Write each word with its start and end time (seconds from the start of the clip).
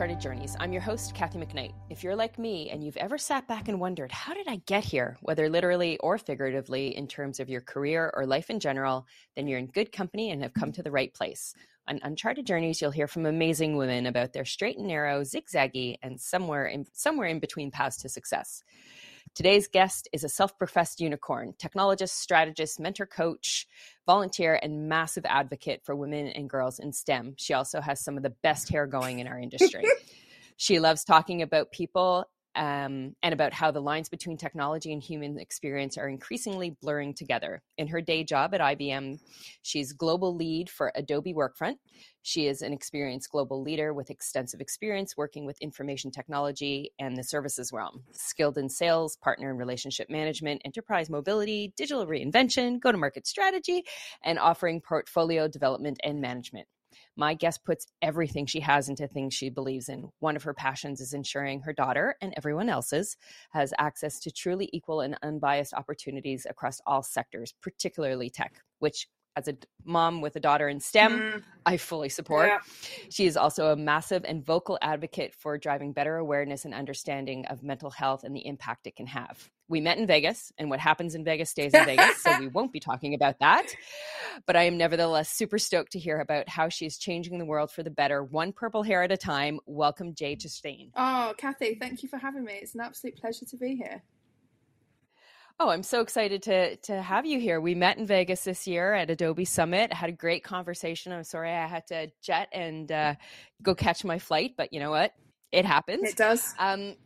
Uncharted 0.00 0.18
Journeys. 0.18 0.56
I'm 0.58 0.72
your 0.72 0.80
host, 0.80 1.14
Kathy 1.14 1.38
McKnight. 1.38 1.74
If 1.90 2.02
you're 2.02 2.16
like 2.16 2.38
me 2.38 2.70
and 2.70 2.82
you've 2.82 2.96
ever 2.96 3.18
sat 3.18 3.46
back 3.46 3.68
and 3.68 3.78
wondered, 3.78 4.10
how 4.10 4.32
did 4.32 4.48
I 4.48 4.62
get 4.64 4.82
here, 4.82 5.18
whether 5.20 5.50
literally 5.50 5.98
or 5.98 6.16
figuratively 6.16 6.96
in 6.96 7.06
terms 7.06 7.38
of 7.38 7.50
your 7.50 7.60
career 7.60 8.10
or 8.14 8.24
life 8.24 8.48
in 8.48 8.60
general, 8.60 9.06
then 9.36 9.46
you're 9.46 9.58
in 9.58 9.66
good 9.66 9.92
company 9.92 10.30
and 10.30 10.42
have 10.42 10.54
come 10.54 10.72
to 10.72 10.82
the 10.82 10.90
right 10.90 11.12
place. 11.12 11.52
On 11.86 12.00
Uncharted 12.02 12.46
Journeys, 12.46 12.80
you'll 12.80 12.92
hear 12.92 13.08
from 13.08 13.26
amazing 13.26 13.76
women 13.76 14.06
about 14.06 14.32
their 14.32 14.46
straight 14.46 14.78
and 14.78 14.86
narrow, 14.86 15.20
zigzaggy, 15.20 15.96
and 16.02 16.18
somewhere 16.18 16.64
in, 16.64 16.86
somewhere 16.94 17.28
in 17.28 17.38
between 17.38 17.70
paths 17.70 17.98
to 17.98 18.08
success. 18.08 18.64
Today's 19.34 19.68
guest 19.68 20.08
is 20.12 20.24
a 20.24 20.28
self 20.28 20.58
professed 20.58 21.00
unicorn, 21.00 21.54
technologist, 21.58 22.10
strategist, 22.10 22.80
mentor 22.80 23.06
coach, 23.06 23.66
volunteer, 24.04 24.58
and 24.60 24.88
massive 24.88 25.24
advocate 25.24 25.82
for 25.84 25.94
women 25.94 26.26
and 26.28 26.50
girls 26.50 26.80
in 26.80 26.92
STEM. 26.92 27.34
She 27.38 27.54
also 27.54 27.80
has 27.80 28.00
some 28.00 28.16
of 28.16 28.22
the 28.22 28.34
best 28.42 28.68
hair 28.68 28.86
going 28.86 29.20
in 29.20 29.28
our 29.28 29.38
industry. 29.38 29.84
she 30.56 30.80
loves 30.80 31.04
talking 31.04 31.42
about 31.42 31.70
people 31.70 32.28
um, 32.54 33.14
and 33.22 33.32
about 33.32 33.52
how 33.52 33.70
the 33.70 33.80
lines 33.80 34.08
between 34.08 34.36
technology 34.36 34.92
and 34.92 35.02
human 35.02 35.38
experience 35.38 35.96
are 35.96 36.08
increasingly 36.08 36.76
blurring 36.82 37.14
together. 37.14 37.62
In 37.78 37.88
her 37.88 38.00
day 38.00 38.24
job 38.24 38.54
at 38.54 38.60
IBM, 38.60 39.18
she's 39.62 39.92
global 39.92 40.34
lead 40.34 40.68
for 40.68 40.92
Adobe 40.94 41.34
Workfront. 41.34 41.76
She 42.22 42.46
is 42.46 42.60
an 42.60 42.72
experienced 42.72 43.30
global 43.30 43.62
leader 43.62 43.94
with 43.94 44.10
extensive 44.10 44.60
experience 44.60 45.16
working 45.16 45.46
with 45.46 45.60
information 45.60 46.10
technology 46.10 46.92
and 46.98 47.16
the 47.16 47.24
services 47.24 47.72
realm, 47.72 48.02
skilled 48.12 48.58
in 48.58 48.68
sales, 48.68 49.16
partner 49.16 49.50
and 49.50 49.58
relationship 49.58 50.10
management, 50.10 50.62
enterprise 50.64 51.08
mobility, 51.08 51.72
digital 51.76 52.06
reinvention, 52.06 52.80
go 52.80 52.92
to 52.92 52.98
market 52.98 53.26
strategy, 53.26 53.84
and 54.22 54.38
offering 54.38 54.80
portfolio 54.80 55.48
development 55.48 55.98
and 56.04 56.20
management. 56.20 56.66
My 57.20 57.34
guest 57.34 57.64
puts 57.64 57.86
everything 58.00 58.46
she 58.46 58.60
has 58.60 58.88
into 58.88 59.06
things 59.06 59.34
she 59.34 59.50
believes 59.50 59.90
in. 59.90 60.08
One 60.20 60.36
of 60.36 60.42
her 60.44 60.54
passions 60.54 61.02
is 61.02 61.12
ensuring 61.12 61.60
her 61.60 61.72
daughter 61.74 62.16
and 62.22 62.32
everyone 62.34 62.70
else's 62.70 63.18
has 63.50 63.74
access 63.78 64.20
to 64.20 64.30
truly 64.30 64.70
equal 64.72 65.02
and 65.02 65.18
unbiased 65.22 65.74
opportunities 65.74 66.46
across 66.48 66.80
all 66.86 67.02
sectors, 67.02 67.52
particularly 67.60 68.30
tech, 68.30 68.62
which 68.78 69.06
as 69.40 69.48
a 69.48 69.56
mom 69.84 70.20
with 70.20 70.36
a 70.36 70.40
daughter 70.40 70.68
in 70.68 70.80
STEM, 70.80 71.12
mm. 71.12 71.42
I 71.64 71.76
fully 71.76 72.08
support. 72.08 72.48
Yeah. 72.48 72.58
She 73.10 73.26
is 73.26 73.36
also 73.36 73.72
a 73.72 73.76
massive 73.76 74.24
and 74.24 74.44
vocal 74.44 74.78
advocate 74.82 75.34
for 75.34 75.56
driving 75.56 75.92
better 75.92 76.16
awareness 76.16 76.64
and 76.64 76.74
understanding 76.74 77.46
of 77.46 77.62
mental 77.62 77.90
health 77.90 78.22
and 78.24 78.36
the 78.36 78.46
impact 78.46 78.86
it 78.86 78.96
can 78.96 79.06
have. 79.06 79.50
We 79.68 79.80
met 79.80 79.98
in 79.98 80.06
Vegas, 80.06 80.52
and 80.58 80.68
what 80.68 80.80
happens 80.80 81.14
in 81.14 81.24
Vegas 81.24 81.48
stays 81.48 81.72
in 81.72 81.84
Vegas, 81.84 82.22
so 82.22 82.38
we 82.38 82.48
won't 82.54 82.72
be 82.72 82.80
talking 82.80 83.14
about 83.14 83.38
that. 83.38 83.66
But 84.44 84.56
I 84.56 84.64
am 84.64 84.76
nevertheless 84.76 85.30
super 85.30 85.58
stoked 85.58 85.92
to 85.92 85.98
hear 85.98 86.18
about 86.18 86.48
how 86.48 86.68
she 86.68 86.86
is 86.86 86.98
changing 86.98 87.38
the 87.38 87.44
world 87.44 87.70
for 87.70 87.82
the 87.82 87.90
better, 87.90 88.22
one 88.24 88.52
purple 88.52 88.82
hair 88.82 89.02
at 89.04 89.12
a 89.12 89.16
time. 89.16 89.60
Welcome, 89.66 90.14
Jay 90.14 90.34
Trestain. 90.34 90.90
Oh, 90.96 91.34
Kathy, 91.38 91.76
thank 91.76 92.02
you 92.02 92.08
for 92.08 92.18
having 92.18 92.44
me. 92.44 92.58
It's 92.60 92.74
an 92.74 92.80
absolute 92.80 93.16
pleasure 93.16 93.46
to 93.46 93.56
be 93.56 93.76
here. 93.76 94.02
Oh, 95.62 95.68
I'm 95.68 95.82
so 95.82 96.00
excited 96.00 96.42
to 96.44 96.76
to 96.76 97.02
have 97.02 97.26
you 97.26 97.38
here. 97.38 97.60
We 97.60 97.74
met 97.74 97.98
in 97.98 98.06
Vegas 98.06 98.44
this 98.44 98.66
year 98.66 98.94
at 98.94 99.10
Adobe 99.10 99.44
Summit. 99.44 99.92
Had 99.92 100.08
a 100.08 100.14
great 100.14 100.42
conversation. 100.42 101.12
I'm 101.12 101.22
sorry 101.22 101.52
I 101.52 101.66
had 101.66 101.86
to 101.88 102.10
jet 102.22 102.48
and 102.50 102.90
uh, 102.90 103.14
go 103.62 103.74
catch 103.74 104.02
my 104.02 104.18
flight, 104.18 104.54
but 104.56 104.72
you 104.72 104.80
know 104.80 104.90
what? 104.90 105.12
It 105.52 105.66
happens. 105.66 106.08
It 106.08 106.16
does. 106.16 106.54
Um, 106.58 106.96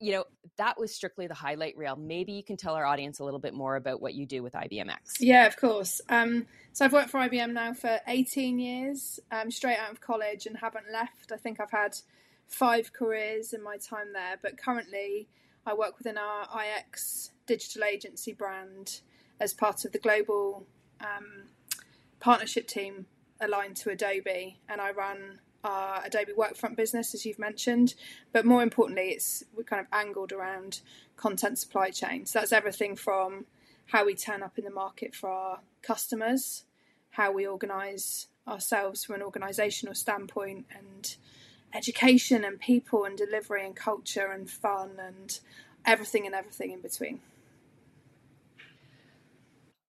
you 0.00 0.12
know, 0.12 0.24
that 0.56 0.80
was 0.80 0.94
strictly 0.94 1.26
the 1.26 1.34
highlight 1.34 1.76
reel. 1.76 1.96
Maybe 1.96 2.32
you 2.32 2.42
can 2.42 2.56
tell 2.56 2.74
our 2.74 2.86
audience 2.86 3.18
a 3.18 3.24
little 3.24 3.40
bit 3.40 3.52
more 3.52 3.76
about 3.76 4.00
what 4.00 4.14
you 4.14 4.24
do 4.24 4.42
with 4.42 4.54
IBM 4.54 4.88
iX. 4.90 5.20
Yeah, 5.20 5.46
of 5.46 5.58
course. 5.58 6.00
Um, 6.08 6.46
so 6.72 6.86
I've 6.86 6.94
worked 6.94 7.10
for 7.10 7.20
IBM 7.20 7.52
now 7.52 7.74
for 7.74 8.00
18 8.06 8.58
years, 8.58 9.20
um, 9.30 9.50
straight 9.50 9.76
out 9.76 9.90
of 9.90 10.00
college, 10.00 10.46
and 10.46 10.56
haven't 10.56 10.90
left. 10.90 11.30
I 11.30 11.36
think 11.36 11.60
I've 11.60 11.70
had 11.70 11.94
five 12.46 12.94
careers 12.94 13.52
in 13.52 13.62
my 13.62 13.76
time 13.76 14.14
there, 14.14 14.38
but 14.40 14.56
currently 14.56 15.28
I 15.66 15.74
work 15.74 15.98
within 15.98 16.16
our 16.16 16.46
iX 16.62 17.32
digital 17.46 17.84
agency 17.84 18.32
brand 18.32 19.00
as 19.40 19.52
part 19.52 19.84
of 19.84 19.92
the 19.92 19.98
global 19.98 20.66
um, 21.00 21.48
partnership 22.20 22.68
team 22.68 23.06
aligned 23.40 23.76
to 23.76 23.90
Adobe, 23.90 24.60
and 24.68 24.80
I 24.80 24.92
run 24.92 25.40
our 25.64 26.02
Adobe 26.04 26.32
Workfront 26.32 26.76
business, 26.76 27.14
as 27.14 27.26
you've 27.26 27.38
mentioned. 27.38 27.94
But 28.32 28.46
more 28.46 28.62
importantly, 28.62 29.08
it's 29.10 29.44
we're 29.54 29.64
kind 29.64 29.80
of 29.80 29.86
angled 29.92 30.32
around 30.32 30.80
content 31.16 31.58
supply 31.58 31.90
chain. 31.90 32.26
So 32.26 32.38
that's 32.38 32.52
everything 32.52 32.96
from 32.96 33.46
how 33.86 34.06
we 34.06 34.14
turn 34.14 34.42
up 34.42 34.58
in 34.58 34.64
the 34.64 34.70
market 34.70 35.14
for 35.14 35.28
our 35.30 35.60
customers, 35.82 36.64
how 37.10 37.32
we 37.32 37.46
organise 37.46 38.28
ourselves 38.46 39.04
from 39.04 39.16
an 39.16 39.22
organisational 39.22 39.96
standpoint, 39.96 40.66
and 40.70 41.16
education 41.74 42.44
and 42.44 42.58
people 42.58 43.04
and 43.04 43.16
delivery 43.16 43.64
and 43.64 43.76
culture 43.76 44.30
and 44.32 44.48
fun 44.50 44.92
and 44.98 45.40
everything 45.84 46.26
and 46.26 46.34
everything 46.34 46.72
in 46.72 46.80
between. 46.80 47.20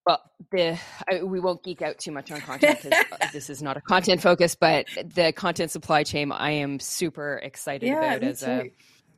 Well, 0.06 0.22
the 0.50 0.78
I, 1.06 1.22
we 1.22 1.38
won't 1.38 1.62
geek 1.62 1.82
out 1.82 1.98
too 1.98 2.12
much 2.12 2.30
on 2.30 2.40
content 2.40 2.78
because 2.82 3.04
uh, 3.20 3.26
this 3.32 3.50
is 3.50 3.62
not 3.62 3.76
a 3.76 3.80
content 3.82 4.22
focus, 4.22 4.54
but 4.54 4.86
the 5.04 5.32
content 5.32 5.70
supply 5.70 6.02
chain 6.02 6.32
I 6.32 6.52
am 6.52 6.80
super 6.80 7.38
excited 7.42 7.88
yeah, 7.88 8.14
about 8.14 8.22
as 8.22 8.40
too. 8.40 8.46
a 8.46 8.72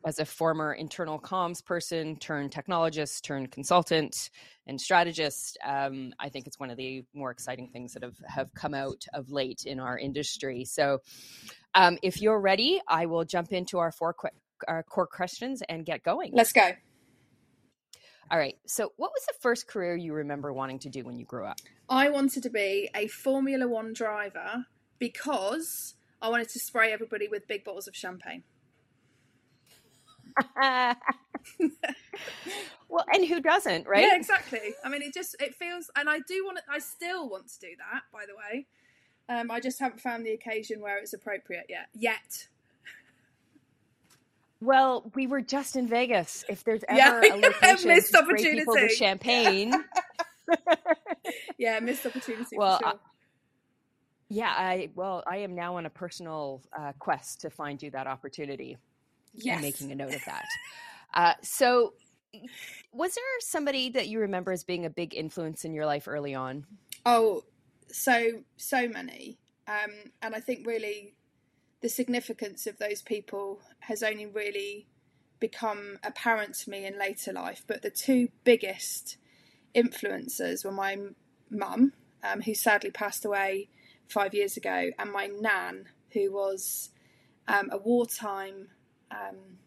as 0.05 0.19
a 0.19 0.25
former 0.25 0.73
internal 0.73 1.21
comms 1.21 1.65
person 1.65 2.17
turned 2.17 2.51
technologist 2.51 3.23
turned 3.23 3.51
consultant 3.51 4.31
and 4.67 4.81
strategist 4.81 5.59
um, 5.65 6.13
i 6.19 6.29
think 6.29 6.47
it's 6.47 6.59
one 6.59 6.71
of 6.71 6.79
the 6.79 7.05
more 7.13 7.31
exciting 7.31 7.69
things 7.69 7.93
that 7.93 8.03
have, 8.03 8.17
have 8.27 8.55
come 8.55 8.73
out 8.73 9.05
of 9.13 9.31
late 9.31 9.65
in 9.67 9.79
our 9.79 9.99
industry 9.99 10.65
so 10.65 10.99
um, 11.75 11.99
if 12.03 12.21
you're 12.21 12.41
ready, 12.41 12.81
I 12.89 13.07
will 13.07 13.25
jump 13.25 13.53
into 13.53 13.79
our 13.79 13.93
four 13.93 14.15
qu- 14.15 14.29
our 14.69 14.83
core 14.83 15.07
questions 15.07 15.63
and 15.69 15.87
get 15.87 16.03
going. 16.03 16.33
Let's 16.35 16.53
go. 16.53 16.73
All 18.31 18.39
right. 18.39 18.57
So, 18.67 18.93
what 18.97 19.11
was 19.11 19.25
the 19.27 19.35
first 19.41 19.67
career 19.67 19.97
you 19.97 20.13
remember 20.13 20.53
wanting 20.53 20.79
to 20.81 20.89
do 20.89 21.05
when 21.05 21.19
you 21.19 21.25
grew 21.25 21.45
up? 21.45 21.59
I 21.89 22.11
wanted 22.11 22.45
to 22.45 22.51
be 22.51 22.89
a 22.95 23.09
Formula 23.09 23.67
One 23.67 23.93
driver 23.93 24.67
because 24.99 25.95
I 26.23 26.29
wanted 26.29 26.49
to 26.51 26.59
spray 26.61 26.93
everybody 26.93 27.27
with 27.27 27.49
big 27.49 27.65
bottles 27.65 27.89
of 27.89 27.97
champagne. 27.97 28.45
well, 32.89 33.05
and 33.13 33.27
who 33.27 33.41
doesn't, 33.41 33.89
right? 33.89 34.07
Yeah, 34.07 34.15
exactly. 34.15 34.75
I 34.85 34.89
mean, 34.89 35.03
it 35.03 35.13
just 35.13 35.35
it 35.41 35.57
feels, 35.57 35.91
and 35.97 36.09
I 36.09 36.21
do 36.21 36.45
want 36.45 36.59
to. 36.59 36.65
I 36.71 36.79
still 36.79 37.29
want 37.29 37.49
to 37.49 37.59
do 37.59 37.75
that. 37.79 38.03
By 38.13 38.27
the 38.27 38.37
way, 38.37 38.67
um, 39.31 39.51
I 39.51 39.61
just 39.61 39.79
haven't 39.79 40.01
found 40.01 40.27
the 40.27 40.33
occasion 40.33 40.81
where 40.81 40.99
it's 40.99 41.13
appropriate 41.13 41.67
yet. 41.69 41.87
Yet. 41.95 42.49
Well, 44.61 45.11
we 45.15 45.27
were 45.27 45.41
just 45.41 45.77
in 45.77 45.87
Vegas. 45.87 46.45
If 46.49 46.65
there's 46.65 46.83
ever 46.89 47.25
yeah, 47.25 47.35
a 47.35 47.37
location 47.41 47.89
missed 47.89 48.13
to 48.13 48.19
opportunity. 48.19 48.59
people 48.59 48.75
with 48.75 48.93
champagne. 48.93 49.73
yeah, 51.59 51.79
missed 51.79 52.05
opportunity. 52.05 52.57
Well, 52.59 52.79
sure. 52.81 52.89
uh, 52.89 52.95
yeah, 54.29 54.53
I 54.55 54.91
well, 54.97 55.23
I 55.27 55.39
am 55.39 55.55
now 55.55 55.77
on 55.77 55.87
a 55.87 55.91
personal 55.91 56.61
uh, 56.77 56.93
quest 56.99 57.41
to 57.43 57.51
find 57.51 57.83
you 57.83 57.91
that 57.93 58.07
opportunity. 58.07 58.77
Yes, 59.33 59.57
I'm 59.57 59.63
making 59.63 59.93
a 59.93 59.95
note 59.95 60.15
of 60.15 60.25
that. 60.27 60.45
Uh, 61.15 61.35
so, 61.43 61.95
was 62.93 63.15
there 63.15 63.25
somebody 63.41 63.91
that 63.91 64.09
you 64.09 64.21
remember 64.21 64.51
as 64.53 64.65
being 64.65 64.85
a 64.87 64.91
big 64.91 65.15
influence 65.15 65.65
in 65.65 65.73
your 65.73 65.87
life 65.87 66.07
early 66.07 66.35
on? 66.35 66.67
Oh, 67.07 67.45
so 67.93 68.43
so 68.57 68.89
many, 68.89 69.39
um, 69.67 70.13
and 70.23 70.35
I 70.35 70.41
think 70.41 70.67
really 70.67 71.15
the 71.81 71.89
significance 71.89 72.67
of 72.67 72.79
those 72.79 73.03
people 73.03 73.61
has 73.81 74.03
only 74.03 74.27
really 74.27 74.87
become 75.39 75.99
apparent 76.05 76.55
to 76.55 76.71
me 76.71 76.85
in 76.85 76.99
later 76.99 77.33
life. 77.33 77.65
But 77.67 77.83
the 77.83 77.91
two 77.91 78.29
biggest 78.45 79.17
influencers 79.75 80.65
were 80.65 80.73
my 80.73 80.99
mum, 81.51 81.93
um, 82.23 82.43
who 82.43 82.55
sadly 82.55 82.91
passed 82.91 83.25
away 83.25 83.69
five 84.09 84.35
years 84.35 84.57
ago, 84.57 84.91
and 84.99 85.13
my 85.13 85.27
nan, 85.27 85.87
who 86.13 86.33
was 86.33 86.91
um, 87.49 87.69
a 87.73 87.79
wartime. 87.79 88.69
Um, 89.11 89.59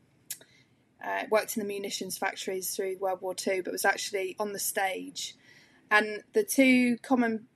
uh, 1.03 1.23
worked 1.29 1.57
in 1.57 1.61
the 1.61 1.67
munitions 1.67 2.17
factories 2.17 2.73
through 2.73 2.97
World 2.97 3.21
War 3.21 3.35
II, 3.45 3.59
but 3.61 3.73
was 3.73 3.83
actually 3.83 4.37
on 4.39 4.53
the 4.53 4.59
stage. 4.59 5.35
And 5.91 6.23
the 6.33 6.43
two 6.43 6.97
common 7.01 7.47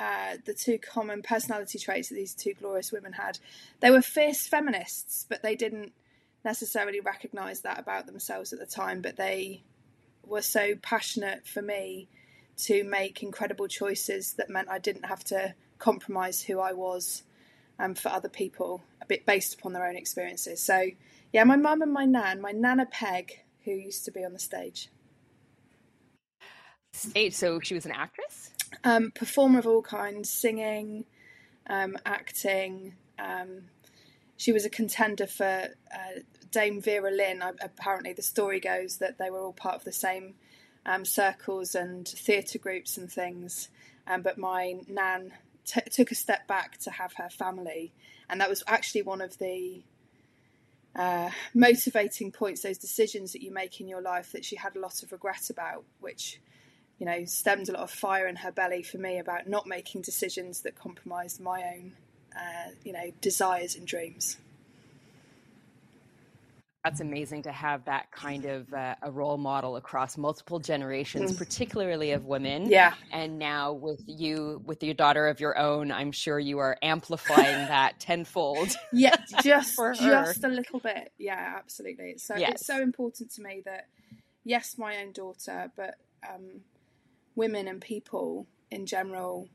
uh, 0.00 0.38
the 0.46 0.54
two 0.54 0.78
common 0.78 1.20
personality 1.20 1.78
traits 1.78 2.08
that 2.08 2.14
these 2.14 2.34
two 2.34 2.54
glorious 2.54 2.90
women 2.90 3.12
had. 3.12 3.38
They 3.80 3.90
were 3.90 4.00
fierce 4.00 4.46
feminists, 4.46 5.26
but 5.28 5.42
they 5.42 5.54
didn't 5.54 5.92
necessarily 6.42 7.00
recognize 7.00 7.60
that 7.60 7.78
about 7.78 8.06
themselves 8.06 8.54
at 8.54 8.58
the 8.58 8.64
time. 8.64 9.02
But 9.02 9.18
they 9.18 9.60
were 10.26 10.40
so 10.40 10.74
passionate 10.80 11.46
for 11.46 11.60
me 11.60 12.08
to 12.62 12.82
make 12.82 13.22
incredible 13.22 13.68
choices 13.68 14.32
that 14.34 14.48
meant 14.48 14.70
I 14.70 14.78
didn't 14.78 15.04
have 15.04 15.22
to 15.24 15.54
compromise 15.78 16.42
who 16.42 16.60
I 16.60 16.72
was 16.72 17.22
um, 17.78 17.94
for 17.94 18.08
other 18.08 18.30
people, 18.30 18.82
a 19.02 19.06
bit 19.06 19.26
based 19.26 19.54
upon 19.54 19.74
their 19.74 19.86
own 19.86 19.96
experiences. 19.96 20.62
So, 20.62 20.86
yeah, 21.30 21.44
my 21.44 21.56
mum 21.56 21.82
and 21.82 21.92
my 21.92 22.06
nan, 22.06 22.40
my 22.40 22.52
nana 22.52 22.86
Peg, 22.86 23.40
who 23.64 23.72
used 23.72 24.06
to 24.06 24.10
be 24.10 24.24
on 24.24 24.32
the 24.32 24.38
stage. 24.38 24.88
Stage, 26.94 27.34
so 27.34 27.60
she 27.60 27.74
was 27.74 27.84
an 27.84 27.92
actress? 27.92 28.50
Um, 28.84 29.10
performer 29.10 29.58
of 29.58 29.66
all 29.66 29.82
kinds, 29.82 30.30
singing, 30.30 31.04
um, 31.68 31.96
acting. 32.04 32.94
Um, 33.18 33.64
she 34.36 34.52
was 34.52 34.64
a 34.64 34.70
contender 34.70 35.26
for 35.26 35.68
uh, 35.92 36.20
Dame 36.50 36.80
Vera 36.80 37.10
Lynn. 37.10 37.42
I, 37.42 37.52
apparently, 37.60 38.12
the 38.12 38.22
story 38.22 38.60
goes 38.60 38.98
that 38.98 39.18
they 39.18 39.30
were 39.30 39.40
all 39.40 39.52
part 39.52 39.76
of 39.76 39.84
the 39.84 39.92
same 39.92 40.34
um, 40.86 41.04
circles 41.04 41.74
and 41.74 42.06
theatre 42.08 42.58
groups 42.58 42.96
and 42.96 43.10
things. 43.10 43.68
Um, 44.06 44.22
but 44.22 44.38
my 44.38 44.80
nan 44.88 45.32
t- 45.64 45.80
took 45.90 46.10
a 46.10 46.14
step 46.14 46.46
back 46.46 46.78
to 46.78 46.90
have 46.90 47.14
her 47.14 47.28
family, 47.28 47.92
and 48.28 48.40
that 48.40 48.48
was 48.48 48.62
actually 48.66 49.02
one 49.02 49.20
of 49.20 49.38
the 49.38 49.82
uh, 50.96 51.30
motivating 51.54 52.32
points, 52.32 52.62
those 52.62 52.78
decisions 52.78 53.32
that 53.32 53.42
you 53.42 53.52
make 53.52 53.80
in 53.80 53.88
your 53.88 54.02
life 54.02 54.32
that 54.32 54.44
she 54.44 54.56
had 54.56 54.74
a 54.74 54.80
lot 54.80 55.02
of 55.02 55.12
regret 55.12 55.50
about, 55.50 55.84
which 56.00 56.40
you 57.00 57.06
know 57.06 57.24
stemmed 57.24 57.68
a 57.68 57.72
lot 57.72 57.82
of 57.82 57.90
fire 57.90 58.28
in 58.28 58.36
her 58.36 58.52
belly 58.52 58.84
for 58.84 58.98
me 58.98 59.18
about 59.18 59.48
not 59.48 59.66
making 59.66 60.02
decisions 60.02 60.60
that 60.60 60.76
compromised 60.76 61.40
my 61.40 61.62
own, 61.62 61.92
uh, 62.36 62.70
you 62.84 62.92
know, 62.92 63.10
desires 63.20 63.74
and 63.74 63.86
dreams 63.86 64.36
that's 66.84 67.00
amazing 67.00 67.42
to 67.42 67.52
have 67.52 67.84
that 67.84 68.10
kind 68.10 68.46
of 68.46 68.72
uh, 68.72 68.94
a 69.02 69.10
role 69.10 69.36
model 69.36 69.76
across 69.76 70.16
multiple 70.16 70.58
generations, 70.58 71.32
mm. 71.32 71.38
particularly 71.38 72.12
of 72.12 72.24
women. 72.24 72.70
Yeah. 72.70 72.94
And 73.12 73.38
now 73.38 73.72
with 73.72 74.02
you, 74.06 74.62
with 74.64 74.82
your 74.82 74.94
daughter 74.94 75.28
of 75.28 75.40
your 75.40 75.58
own, 75.58 75.92
I'm 75.92 76.10
sure 76.10 76.38
you 76.38 76.58
are 76.58 76.78
amplifying 76.82 77.36
that 77.68 78.00
tenfold. 78.00 78.70
Yeah, 78.92 79.16
just 79.42 79.76
just 79.76 80.44
a 80.44 80.48
little 80.48 80.80
bit. 80.80 81.12
Yeah, 81.18 81.54
absolutely. 81.58 82.12
It's 82.12 82.22
so 82.22 82.36
yes. 82.36 82.52
it's 82.52 82.66
so 82.66 82.80
important 82.80 83.30
to 83.32 83.42
me 83.42 83.62
that 83.66 83.88
yes, 84.44 84.78
my 84.78 84.96
own 85.02 85.12
daughter, 85.12 85.70
but 85.76 85.96
um, 86.26 86.62
women 87.40 87.66
and 87.66 87.80
people 87.80 88.46
in 88.70 88.84
general 88.84 89.48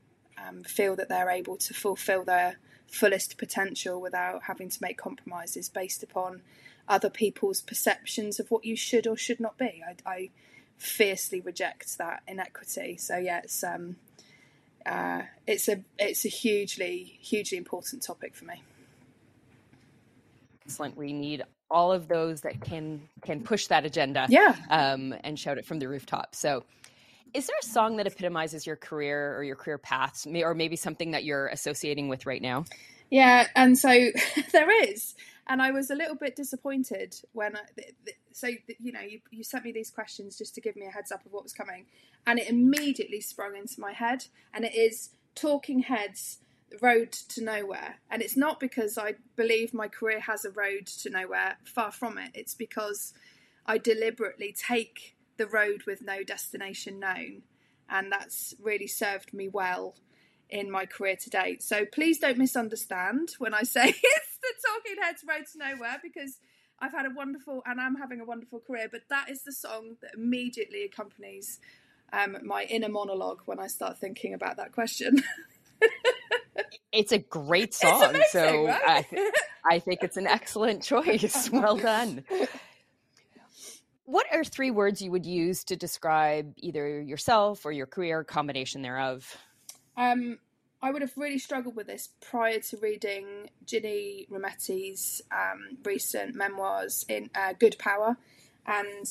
um, 0.44 0.64
feel 0.64 0.96
that 0.96 1.08
they're 1.08 1.30
able 1.30 1.56
to 1.56 1.72
fulfill 1.72 2.24
their 2.24 2.56
fullest 2.88 3.38
potential 3.38 4.00
without 4.00 4.42
having 4.42 4.68
to 4.68 4.78
make 4.82 4.98
compromises 4.98 5.68
based 5.68 6.02
upon 6.02 6.42
other 6.88 7.08
people's 7.08 7.60
perceptions 7.62 8.40
of 8.40 8.50
what 8.50 8.64
you 8.64 8.74
should 8.74 9.06
or 9.06 9.16
should 9.16 9.38
not 9.38 9.56
be. 9.56 9.84
I, 9.88 9.94
I 10.04 10.30
fiercely 10.76 11.40
reject 11.40 11.96
that 11.98 12.24
inequity. 12.26 12.96
So 12.96 13.18
yeah, 13.18 13.42
it's 13.44 13.62
um, 13.62 13.96
uh, 14.84 15.22
it's 15.46 15.68
a 15.68 15.84
it's 15.96 16.24
a 16.24 16.28
hugely 16.28 17.18
hugely 17.22 17.56
important 17.56 18.02
topic 18.02 18.34
for 18.34 18.46
me. 18.46 18.64
Excellent. 20.64 20.96
We 20.96 21.12
need 21.12 21.44
all 21.70 21.92
of 21.92 22.08
those 22.08 22.40
that 22.40 22.60
can 22.60 23.08
can 23.22 23.44
push 23.44 23.68
that 23.68 23.86
agenda. 23.86 24.26
Yeah. 24.28 24.56
Um, 24.68 25.14
and 25.22 25.38
shout 25.38 25.56
it 25.56 25.66
from 25.66 25.78
the 25.78 25.88
rooftop. 25.88 26.34
So. 26.34 26.64
Is 27.36 27.46
there 27.46 27.56
a 27.60 27.66
song 27.66 27.98
that 27.98 28.06
epitomizes 28.06 28.66
your 28.66 28.76
career 28.76 29.36
or 29.36 29.44
your 29.44 29.56
career 29.56 29.76
paths, 29.76 30.26
or 30.26 30.54
maybe 30.54 30.74
something 30.74 31.10
that 31.10 31.22
you're 31.22 31.48
associating 31.48 32.08
with 32.08 32.24
right 32.24 32.40
now? 32.40 32.64
Yeah, 33.10 33.46
and 33.54 33.76
so 33.76 33.88
there 34.52 34.84
is. 34.88 35.14
And 35.46 35.60
I 35.60 35.70
was 35.70 35.90
a 35.90 35.94
little 35.94 36.16
bit 36.16 36.34
disappointed 36.34 37.14
when 37.34 37.56
I, 37.56 37.60
so 38.32 38.48
you 38.78 38.90
know 38.90 39.02
you, 39.02 39.20
you 39.30 39.44
sent 39.44 39.64
me 39.66 39.72
these 39.72 39.90
questions 39.90 40.38
just 40.38 40.54
to 40.54 40.62
give 40.62 40.76
me 40.76 40.86
a 40.86 40.90
heads 40.90 41.12
up 41.12 41.26
of 41.26 41.32
what 41.34 41.42
was 41.42 41.52
coming, 41.52 41.84
and 42.26 42.38
it 42.38 42.48
immediately 42.48 43.20
sprung 43.20 43.54
into 43.54 43.82
my 43.82 43.92
head, 43.92 44.24
and 44.54 44.64
it 44.64 44.74
is 44.74 45.10
Talking 45.34 45.80
Heads 45.80 46.38
road 46.80 47.12
to 47.12 47.44
nowhere. 47.44 47.96
And 48.10 48.22
it's 48.22 48.36
not 48.36 48.58
because 48.58 48.98
i 48.98 49.14
believe 49.36 49.72
my 49.72 49.88
career 49.88 50.20
has 50.20 50.46
a 50.46 50.50
road 50.50 50.86
to 50.86 51.10
nowhere. 51.10 51.58
Far 51.64 51.92
from 51.92 52.16
it. 52.16 52.30
It's 52.32 52.54
because 52.54 53.12
i 53.66 53.76
deliberately 53.76 54.54
take 54.56 55.15
the 55.36 55.46
road 55.46 55.84
with 55.86 56.02
no 56.02 56.22
destination 56.22 56.98
known 56.98 57.42
and 57.88 58.10
that's 58.10 58.54
really 58.60 58.86
served 58.86 59.32
me 59.32 59.48
well 59.48 59.94
in 60.48 60.70
my 60.70 60.86
career 60.86 61.16
to 61.16 61.30
date. 61.30 61.62
So 61.62 61.84
please 61.84 62.18
don't 62.18 62.38
misunderstand 62.38 63.30
when 63.38 63.54
I 63.54 63.62
say 63.62 63.88
it's 64.02 64.38
the 64.42 64.68
Talking 64.68 65.02
Heads 65.02 65.24
Road 65.28 65.44
to 65.52 65.58
Nowhere 65.58 65.98
because 66.02 66.38
I've 66.78 66.92
had 66.92 67.06
a 67.06 67.10
wonderful 67.10 67.62
and 67.66 67.80
I'm 67.80 67.96
having 67.96 68.20
a 68.20 68.24
wonderful 68.24 68.60
career, 68.60 68.88
but 68.90 69.02
that 69.10 69.30
is 69.30 69.42
the 69.42 69.52
song 69.52 69.96
that 70.02 70.14
immediately 70.14 70.84
accompanies 70.84 71.58
um, 72.12 72.36
my 72.44 72.64
inner 72.64 72.88
monologue 72.88 73.40
when 73.46 73.58
I 73.58 73.66
start 73.66 73.98
thinking 73.98 74.34
about 74.34 74.56
that 74.58 74.72
question. 74.72 75.22
it's 76.92 77.12
a 77.12 77.18
great 77.18 77.74
song, 77.74 78.04
amazing, 78.04 78.28
so 78.30 78.66
right? 78.66 78.82
I, 78.86 79.02
th- 79.02 79.34
I 79.68 79.78
think 79.80 80.00
it's 80.02 80.16
an 80.16 80.26
excellent 80.26 80.82
choice. 80.84 81.50
Well 81.50 81.76
done. 81.76 82.24
What 84.06 84.26
are 84.32 84.44
three 84.44 84.70
words 84.70 85.02
you 85.02 85.10
would 85.10 85.26
use 85.26 85.64
to 85.64 85.74
describe 85.74 86.54
either 86.58 87.00
yourself 87.02 87.66
or 87.66 87.72
your 87.72 87.86
career, 87.86 88.22
combination 88.22 88.82
thereof? 88.82 89.36
Um, 89.96 90.38
I 90.80 90.92
would 90.92 91.02
have 91.02 91.16
really 91.16 91.40
struggled 91.40 91.74
with 91.74 91.88
this 91.88 92.10
prior 92.20 92.60
to 92.60 92.76
reading 92.76 93.50
Ginny 93.64 94.28
Rometty's 94.30 95.22
um, 95.32 95.78
recent 95.84 96.36
memoirs 96.36 97.04
in 97.08 97.30
uh, 97.34 97.54
Good 97.58 97.78
Power, 97.80 98.16
and 98.64 99.06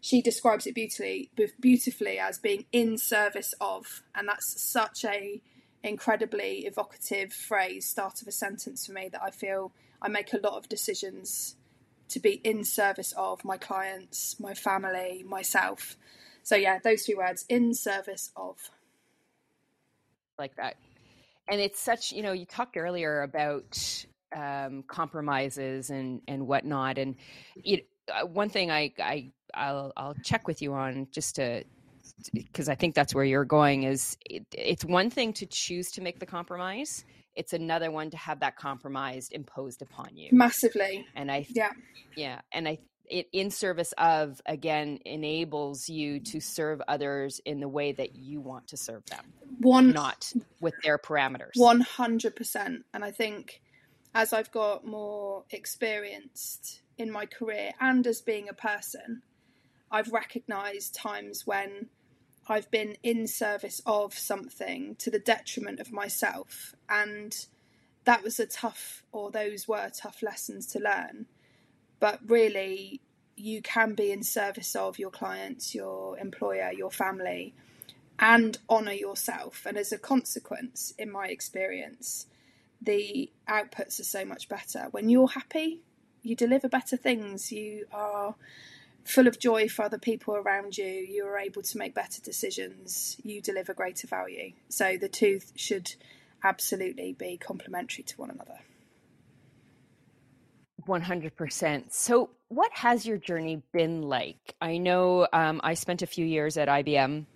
she 0.00 0.22
describes 0.22 0.66
it 0.66 0.74
beautifully, 0.74 1.30
beautifully 1.60 2.18
as 2.18 2.38
being 2.38 2.64
in 2.72 2.96
service 2.96 3.52
of, 3.60 4.02
and 4.14 4.26
that's 4.26 4.58
such 4.62 5.04
a 5.04 5.42
incredibly 5.82 6.60
evocative 6.60 7.34
phrase, 7.34 7.86
start 7.86 8.22
of 8.22 8.28
a 8.28 8.32
sentence 8.32 8.86
for 8.86 8.92
me 8.92 9.10
that 9.12 9.22
I 9.22 9.30
feel 9.30 9.72
I 10.00 10.08
make 10.08 10.32
a 10.32 10.38
lot 10.38 10.54
of 10.54 10.68
decisions 10.68 11.56
to 12.10 12.20
be 12.20 12.34
in 12.44 12.64
service 12.64 13.12
of 13.16 13.44
my 13.44 13.56
clients, 13.56 14.38
my 14.38 14.54
family, 14.54 15.24
myself. 15.26 15.96
So 16.42 16.56
yeah, 16.56 16.78
those 16.82 17.04
two 17.04 17.16
words, 17.16 17.44
in 17.48 17.74
service 17.74 18.30
of 18.36 18.56
like 20.38 20.56
that. 20.56 20.76
And 21.48 21.60
it's 21.60 21.80
such, 21.80 22.12
you 22.12 22.22
know, 22.22 22.32
you 22.32 22.46
talked 22.46 22.76
earlier 22.76 23.22
about 23.22 24.04
um, 24.34 24.84
compromises 24.86 25.90
and 25.90 26.22
and 26.28 26.46
whatnot, 26.46 26.98
and 26.98 27.16
it, 27.56 27.86
uh, 28.12 28.26
one 28.26 28.48
thing 28.48 28.70
I 28.70 28.92
I 28.98 29.32
I'll 29.54 29.92
I'll 29.96 30.14
check 30.22 30.46
with 30.46 30.62
you 30.62 30.72
on 30.74 31.08
just 31.10 31.36
to 31.36 31.64
because 32.32 32.68
I 32.68 32.74
think 32.74 32.94
that's 32.94 33.14
where 33.14 33.24
you're 33.24 33.44
going 33.44 33.84
is 33.84 34.16
it, 34.28 34.44
it's 34.52 34.84
one 34.84 35.10
thing 35.10 35.32
to 35.34 35.46
choose 35.46 35.90
to 35.92 36.00
make 36.00 36.20
the 36.20 36.26
compromise 36.26 37.04
it's 37.40 37.54
another 37.54 37.90
one 37.90 38.10
to 38.10 38.18
have 38.18 38.40
that 38.40 38.54
compromise 38.56 39.30
imposed 39.32 39.80
upon 39.80 40.14
you. 40.14 40.28
Massively. 40.30 41.06
And 41.16 41.32
i 41.32 41.46
yeah. 41.48 41.72
Yeah 42.14 42.40
and 42.52 42.68
i 42.68 42.78
it 43.06 43.28
in 43.32 43.50
service 43.50 43.92
of 43.96 44.40
again 44.44 44.98
enables 45.06 45.88
you 45.88 46.20
to 46.20 46.38
serve 46.38 46.82
others 46.86 47.40
in 47.46 47.58
the 47.58 47.66
way 47.66 47.92
that 47.92 48.14
you 48.14 48.42
want 48.42 48.68
to 48.68 48.76
serve 48.76 49.04
them 49.06 49.32
one 49.58 49.90
not 49.90 50.32
with 50.60 50.74
their 50.84 50.96
parameters. 50.96 51.56
100% 51.56 52.82
and 52.94 53.04
i 53.04 53.10
think 53.10 53.60
as 54.14 54.32
i've 54.32 54.52
got 54.52 54.86
more 54.86 55.44
experienced 55.50 56.82
in 56.98 57.10
my 57.10 57.26
career 57.26 57.72
and 57.80 58.06
as 58.06 58.20
being 58.20 58.48
a 58.48 58.54
person 58.54 59.22
i've 59.90 60.12
recognized 60.12 60.94
times 60.94 61.44
when 61.44 61.88
i've 62.48 62.70
been 62.70 62.96
in 63.02 63.26
service 63.26 63.80
of 63.86 64.14
something 64.14 64.94
to 64.96 65.10
the 65.10 65.18
detriment 65.18 65.80
of 65.80 65.92
myself 65.92 66.74
and 66.88 67.46
that 68.04 68.22
was 68.22 68.40
a 68.40 68.46
tough 68.46 69.02
or 69.12 69.30
those 69.30 69.68
were 69.68 69.90
tough 69.94 70.22
lessons 70.22 70.66
to 70.66 70.78
learn 70.78 71.26
but 72.00 72.18
really 72.26 73.00
you 73.40 73.62
can 73.62 73.94
be 73.94 74.12
in 74.12 74.22
service 74.22 74.76
of 74.76 74.98
your 74.98 75.10
clients, 75.10 75.74
your 75.74 76.18
employer, 76.18 76.70
your 76.72 76.90
family, 76.90 77.54
and 78.18 78.58
honor 78.68 78.92
yourself. 78.92 79.64
And 79.66 79.78
as 79.78 79.92
a 79.92 79.98
consequence, 79.98 80.92
in 80.98 81.10
my 81.10 81.28
experience, 81.28 82.26
the 82.80 83.30
outputs 83.48 83.98
are 83.98 84.04
so 84.04 84.24
much 84.24 84.48
better. 84.48 84.88
When 84.90 85.08
you're 85.08 85.28
happy, 85.28 85.80
you 86.22 86.36
deliver 86.36 86.68
better 86.68 86.96
things. 86.96 87.50
You 87.50 87.86
are 87.92 88.34
full 89.04 89.26
of 89.26 89.38
joy 89.38 89.68
for 89.68 89.84
other 89.84 89.98
people 89.98 90.34
around 90.34 90.76
you. 90.78 90.86
You 90.86 91.26
are 91.26 91.38
able 91.38 91.62
to 91.62 91.78
make 91.78 91.94
better 91.94 92.20
decisions. 92.20 93.16
You 93.22 93.40
deliver 93.40 93.74
greater 93.74 94.06
value. 94.06 94.52
So 94.68 94.96
the 94.96 95.08
two 95.08 95.40
should 95.56 95.94
absolutely 96.42 97.12
be 97.12 97.36
complementary 97.36 98.04
to 98.04 98.16
one 98.16 98.30
another. 98.30 98.58
100%. 100.86 101.92
So, 101.92 102.30
what 102.48 102.70
has 102.72 103.06
your 103.06 103.18
journey 103.18 103.62
been 103.72 104.02
like? 104.02 104.54
I 104.60 104.78
know 104.78 105.28
um, 105.32 105.60
I 105.62 105.74
spent 105.74 106.02
a 106.02 106.06
few 106.06 106.24
years 106.24 106.56
at 106.56 106.68
IBM 106.68 107.26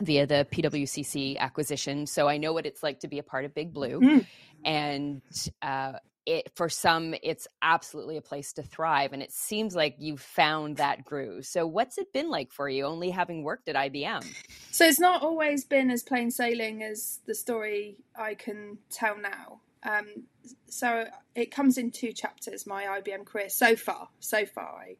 via 0.00 0.26
the 0.26 0.46
PWCC 0.50 1.36
acquisition, 1.38 2.06
so 2.06 2.28
I 2.28 2.38
know 2.38 2.52
what 2.52 2.66
it's 2.66 2.82
like 2.82 3.00
to 3.00 3.08
be 3.08 3.18
a 3.18 3.22
part 3.22 3.44
of 3.44 3.54
Big 3.54 3.72
Blue. 3.72 4.00
Mm. 4.00 4.26
And 4.64 5.22
uh, 5.62 5.92
it, 6.28 6.52
for 6.54 6.68
some, 6.68 7.14
it's 7.22 7.48
absolutely 7.62 8.18
a 8.18 8.22
place 8.22 8.52
to 8.54 8.62
thrive. 8.62 9.12
And 9.12 9.22
it 9.22 9.32
seems 9.32 9.74
like 9.74 9.96
you've 9.98 10.20
found 10.20 10.76
that 10.76 11.04
groove. 11.04 11.46
So, 11.46 11.66
what's 11.66 11.96
it 11.98 12.12
been 12.12 12.28
like 12.28 12.52
for 12.52 12.68
you, 12.68 12.84
only 12.84 13.10
having 13.10 13.42
worked 13.42 13.68
at 13.68 13.74
IBM? 13.74 14.24
So, 14.70 14.84
it's 14.84 15.00
not 15.00 15.22
always 15.22 15.64
been 15.64 15.90
as 15.90 16.02
plain 16.02 16.30
sailing 16.30 16.82
as 16.82 17.20
the 17.26 17.34
story 17.34 17.96
I 18.16 18.34
can 18.34 18.78
tell 18.90 19.16
now. 19.18 19.60
Um, 19.82 20.24
so 20.66 21.06
it 21.34 21.50
comes 21.50 21.78
in 21.78 21.90
two 21.90 22.12
chapters. 22.12 22.66
My 22.66 22.84
IBM 23.00 23.24
career 23.24 23.48
so 23.48 23.76
far. 23.76 24.08
So 24.20 24.44
far, 24.44 24.74
I, 24.78 24.96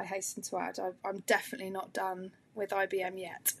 I 0.00 0.04
hasten 0.04 0.42
to 0.44 0.58
add, 0.58 0.78
I, 0.78 1.08
am 1.08 1.22
definitely 1.26 1.70
not 1.70 1.92
done 1.92 2.32
with 2.54 2.70
IBM 2.70 3.20
yet. 3.20 3.52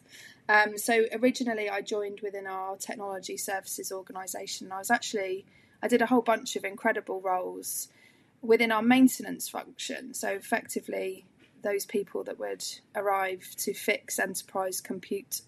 Um, 0.48 0.78
so 0.78 1.04
originally, 1.12 1.68
I 1.68 1.82
joined 1.82 2.20
within 2.22 2.46
our 2.46 2.76
technology 2.76 3.36
services 3.36 3.92
organisation. 3.92 4.72
I 4.72 4.78
was 4.78 4.90
actually 4.90 5.44
I 5.86 5.88
did 5.88 6.02
a 6.02 6.06
whole 6.06 6.20
bunch 6.20 6.56
of 6.56 6.64
incredible 6.64 7.20
roles 7.20 7.86
within 8.42 8.72
our 8.72 8.82
maintenance 8.82 9.48
function. 9.48 10.14
So 10.14 10.30
effectively, 10.30 11.26
those 11.62 11.86
people 11.86 12.24
that 12.24 12.40
would 12.40 12.64
arrive 12.96 13.54
to 13.58 13.72
fix 13.72 14.18
enterprise 14.18 14.80
compute 14.80 15.42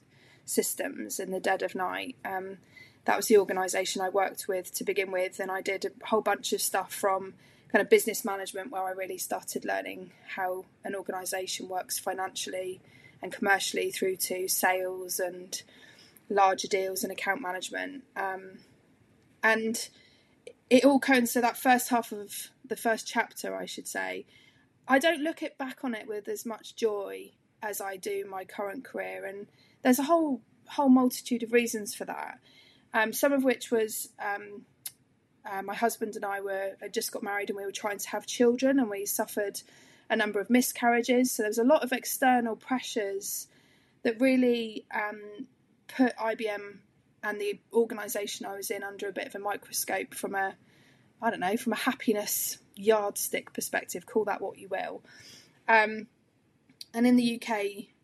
systems 0.44 1.18
in 1.18 1.32
the 1.32 1.40
dead 1.40 1.64
of 1.64 1.74
night. 1.74 2.14
Um, 2.24 2.58
that 3.04 3.16
was 3.16 3.26
the 3.26 3.36
organisation 3.36 4.00
I 4.00 4.10
worked 4.10 4.46
with 4.46 4.72
to 4.74 4.84
begin 4.84 5.10
with, 5.10 5.40
and 5.40 5.50
I 5.50 5.60
did 5.60 5.84
a 5.86 6.06
whole 6.06 6.20
bunch 6.20 6.52
of 6.52 6.60
stuff 6.62 6.94
from 6.94 7.34
kind 7.72 7.82
of 7.82 7.90
business 7.90 8.24
management 8.24 8.70
where 8.70 8.84
I 8.84 8.92
really 8.92 9.18
started 9.18 9.64
learning 9.64 10.12
how 10.36 10.66
an 10.84 10.94
organisation 10.94 11.68
works 11.68 11.98
financially 11.98 12.80
and 13.20 13.32
commercially 13.32 13.90
through 13.90 14.18
to 14.28 14.46
sales 14.46 15.18
and 15.18 15.60
larger 16.30 16.68
deals 16.68 17.02
and 17.02 17.10
account 17.10 17.42
management. 17.42 18.04
Um, 18.14 18.60
and 19.42 19.88
it 20.70 20.84
all 20.84 20.98
comes 20.98 21.30
so 21.30 21.40
that 21.40 21.56
first 21.56 21.88
half 21.88 22.12
of 22.12 22.50
the 22.64 22.76
first 22.76 23.06
chapter, 23.06 23.56
I 23.56 23.66
should 23.66 23.88
say, 23.88 24.26
I 24.86 24.98
don't 24.98 25.22
look 25.22 25.42
it 25.42 25.58
back 25.58 25.78
on 25.84 25.94
it 25.94 26.06
with 26.06 26.28
as 26.28 26.46
much 26.46 26.76
joy 26.76 27.32
as 27.62 27.80
I 27.80 27.96
do 27.96 28.24
my 28.28 28.44
current 28.44 28.84
career, 28.84 29.26
and 29.26 29.46
there's 29.82 29.98
a 29.98 30.04
whole 30.04 30.42
whole 30.68 30.88
multitude 30.88 31.42
of 31.42 31.52
reasons 31.52 31.94
for 31.94 32.04
that. 32.04 32.38
Um, 32.92 33.12
some 33.12 33.32
of 33.32 33.44
which 33.44 33.70
was 33.70 34.10
um, 34.18 34.64
uh, 35.50 35.62
my 35.62 35.74
husband 35.74 36.16
and 36.16 36.24
I 36.24 36.40
were 36.40 36.76
had 36.80 36.94
just 36.94 37.12
got 37.12 37.22
married 37.22 37.50
and 37.50 37.56
we 37.56 37.64
were 37.64 37.72
trying 37.72 37.98
to 37.98 38.08
have 38.10 38.26
children, 38.26 38.78
and 38.78 38.88
we 38.88 39.06
suffered 39.06 39.60
a 40.10 40.16
number 40.16 40.40
of 40.40 40.50
miscarriages. 40.50 41.32
So 41.32 41.42
there 41.42 41.50
was 41.50 41.58
a 41.58 41.64
lot 41.64 41.84
of 41.84 41.92
external 41.92 42.56
pressures 42.56 43.46
that 44.02 44.20
really 44.20 44.86
um, 44.94 45.46
put 45.86 46.16
IBM 46.16 46.78
and 47.28 47.38
the 47.40 47.60
organisation 47.74 48.46
I 48.46 48.56
was 48.56 48.70
in 48.70 48.82
under 48.82 49.06
a 49.06 49.12
bit 49.12 49.26
of 49.26 49.34
a 49.34 49.38
microscope 49.38 50.14
from 50.14 50.34
a 50.34 50.54
I 51.20 51.30
don't 51.30 51.40
know 51.40 51.56
from 51.56 51.72
a 51.74 51.76
happiness 51.76 52.58
yardstick 52.74 53.52
perspective. 53.52 54.06
Call 54.06 54.24
that 54.24 54.40
what 54.40 54.56
you 54.58 54.68
will. 54.68 55.02
Um, 55.68 56.06
and 56.94 57.06
in 57.06 57.16
the 57.16 57.40
UK, 57.40 57.50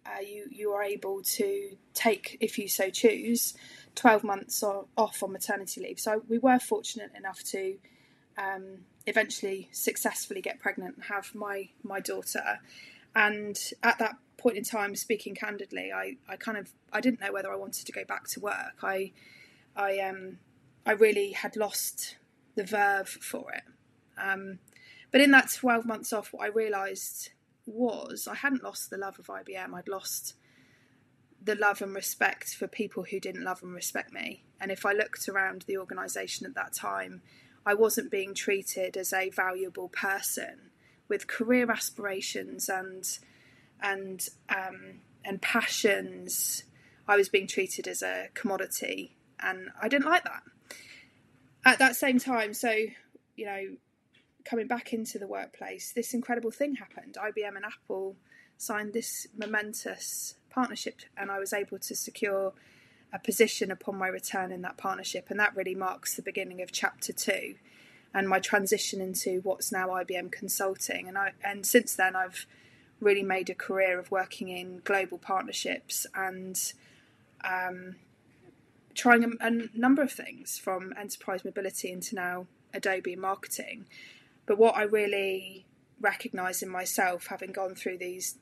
uh, 0.05 0.21
you 0.21 0.47
you 0.51 0.73
are 0.73 0.83
able 0.83 1.23
to 1.23 1.77
take, 1.95 2.37
if 2.41 2.59
you 2.59 2.69
so 2.69 2.91
choose, 2.91 3.55
12 3.95 4.25
months 4.25 4.63
off 4.63 5.23
on 5.23 5.33
maternity 5.33 5.81
leave. 5.81 5.99
So 5.99 6.23
we 6.29 6.39
were 6.39 6.59
fortunate 6.59 7.13
enough 7.17 7.43
to 7.45 7.79
um, 8.37 8.81
eventually 9.07 9.69
successfully 9.73 10.43
get 10.43 10.61
pregnant 10.61 10.97
and 10.97 11.05
have 11.05 11.35
my 11.35 11.71
my 11.83 12.01
daughter. 12.01 12.61
And 13.17 13.59
at 13.83 13.99
that 14.01 14.17
point 14.45 14.59
in 14.59 14.63
time, 14.63 14.95
speaking 14.95 15.35
candidly, 15.35 15.91
I, 15.91 16.17
I 16.29 16.37
kind 16.37 16.59
of 16.59 16.71
I 16.93 17.01
didn't 17.01 17.21
know 17.21 17.33
whether 17.33 17.51
I 17.51 17.57
wanted 17.57 17.87
to 17.87 17.93
go 17.93 18.05
back 18.05 18.29
to 18.29 18.41
work. 18.41 18.77
I 18.83 19.13
I 19.75 19.99
um 20.01 20.39
I 20.85 20.93
really 20.93 21.33
had 21.33 21.57
lost 21.57 22.19
the 22.55 22.65
verve 22.65 23.09
for 23.09 23.51
it. 23.53 23.63
Um, 24.19 24.59
but 25.11 25.23
in 25.23 25.31
that 25.31 25.51
12 25.51 25.87
months 25.87 26.13
off, 26.13 26.33
what 26.33 26.45
I 26.45 26.49
realised 26.49 27.31
was 27.65 28.29
I 28.31 28.35
hadn't 28.35 28.63
lost 28.63 28.91
the 28.91 28.99
love 28.99 29.19
of 29.19 29.29
IBM. 29.29 29.73
I'd 29.75 29.89
lost 29.89 30.35
the 31.43 31.55
love 31.55 31.81
and 31.81 31.95
respect 31.95 32.55
for 32.55 32.69
people 32.69 33.05
who 33.05 33.19
didn't 33.19 33.45
love 33.45 33.63
and 33.63 33.75
respect 33.75 34.13
me. 34.13 34.45
And 34.61 34.71
if 34.71 34.85
I 34.85 34.93
looked 34.93 35.27
around 35.27 35.63
the 35.63 35.79
organisation 35.79 36.47
at 36.47 36.55
that 36.55 36.75
time, 36.75 37.23
I 37.65 37.73
wasn't 37.73 38.11
being 38.11 38.35
treated 38.35 38.99
as 38.99 39.13
a 39.13 39.31
valuable 39.31 39.89
person 39.89 40.71
with 41.09 41.27
career 41.27 41.71
aspirations 41.71 42.69
and 42.69 43.19
and 43.83 44.27
um, 44.49 45.01
and 45.25 45.41
passions. 45.41 46.65
I 47.07 47.17
was 47.17 47.29
being 47.29 47.47
treated 47.47 47.87
as 47.87 48.03
a 48.03 48.29
commodity, 48.35 49.17
and 49.41 49.69
I 49.81 49.89
didn't 49.89 50.07
like 50.07 50.25
that. 50.25 50.43
At 51.65 51.79
that 51.79 51.97
same 51.97 52.19
time, 52.19 52.55
so 52.55 52.71
you 53.37 53.47
know, 53.47 53.77
coming 54.45 54.67
back 54.67 54.93
into 54.93 55.19
the 55.19 55.27
workplace, 55.27 55.93
this 55.93 56.15
incredible 56.15 56.51
thing 56.51 56.77
happened. 56.77 57.17
IBM 57.21 57.57
and 57.57 57.65
Apple 57.65 58.17
signed 58.57 58.93
this 58.93 59.27
momentous 59.37 60.35
partnership, 60.51 61.01
and 61.17 61.31
I 61.31 61.39
was 61.39 61.53
able 61.53 61.79
to 61.79 61.95
secure 61.95 62.53
a 63.13 63.19
position 63.19 63.71
upon 63.71 63.97
my 63.97 64.09
return 64.09 64.51
in 64.51 64.63
that 64.63 64.77
partnership, 64.77 65.27
and 65.31 65.39
that 65.39 65.55
really 65.55 65.75
marks 65.75 66.15
the 66.15 66.23
beginning 66.23 66.63
of 66.63 66.73
chapter 66.73 67.13
two 67.13 67.55
and 68.15 68.29
my 68.29 68.39
transition 68.39 69.01
into 69.01 69.41
what's 69.43 69.73
now 69.73 69.89
IBM 69.89 70.31
Consulting. 70.31 71.09
And 71.09 71.19
I 71.19 71.33
and 71.43 71.67
since 71.67 71.97
then, 71.97 72.15
I've 72.15 72.47
really 73.05 73.23
made 73.23 73.51
a 73.51 73.55
career 73.55 73.99
of 73.99 74.11
working 74.11 74.49
in 74.49 74.81
global 74.85 75.19
partnerships 75.19 76.07
and 76.15 76.73
um, 77.45 77.97
trying 78.95 79.25
a, 79.25 79.29
a, 79.47 79.69
number 79.79 80.03
of 80.03 80.11
things 80.11 80.59
from 80.59 80.95
enterprise 80.99 81.45
mobility 81.45 81.91
into 81.91 82.15
now 82.15 82.47
Adobe 82.73 83.17
marketing. 83.17 83.87
But 84.47 84.59
what 84.59 84.77
I 84.77 84.83
really 84.83 85.67
recognize 86.01 86.63
in 86.63 86.69
myself, 86.69 87.27
having 87.29 87.53
gone 87.53 87.75
through 87.75 87.99
these 87.99 88.37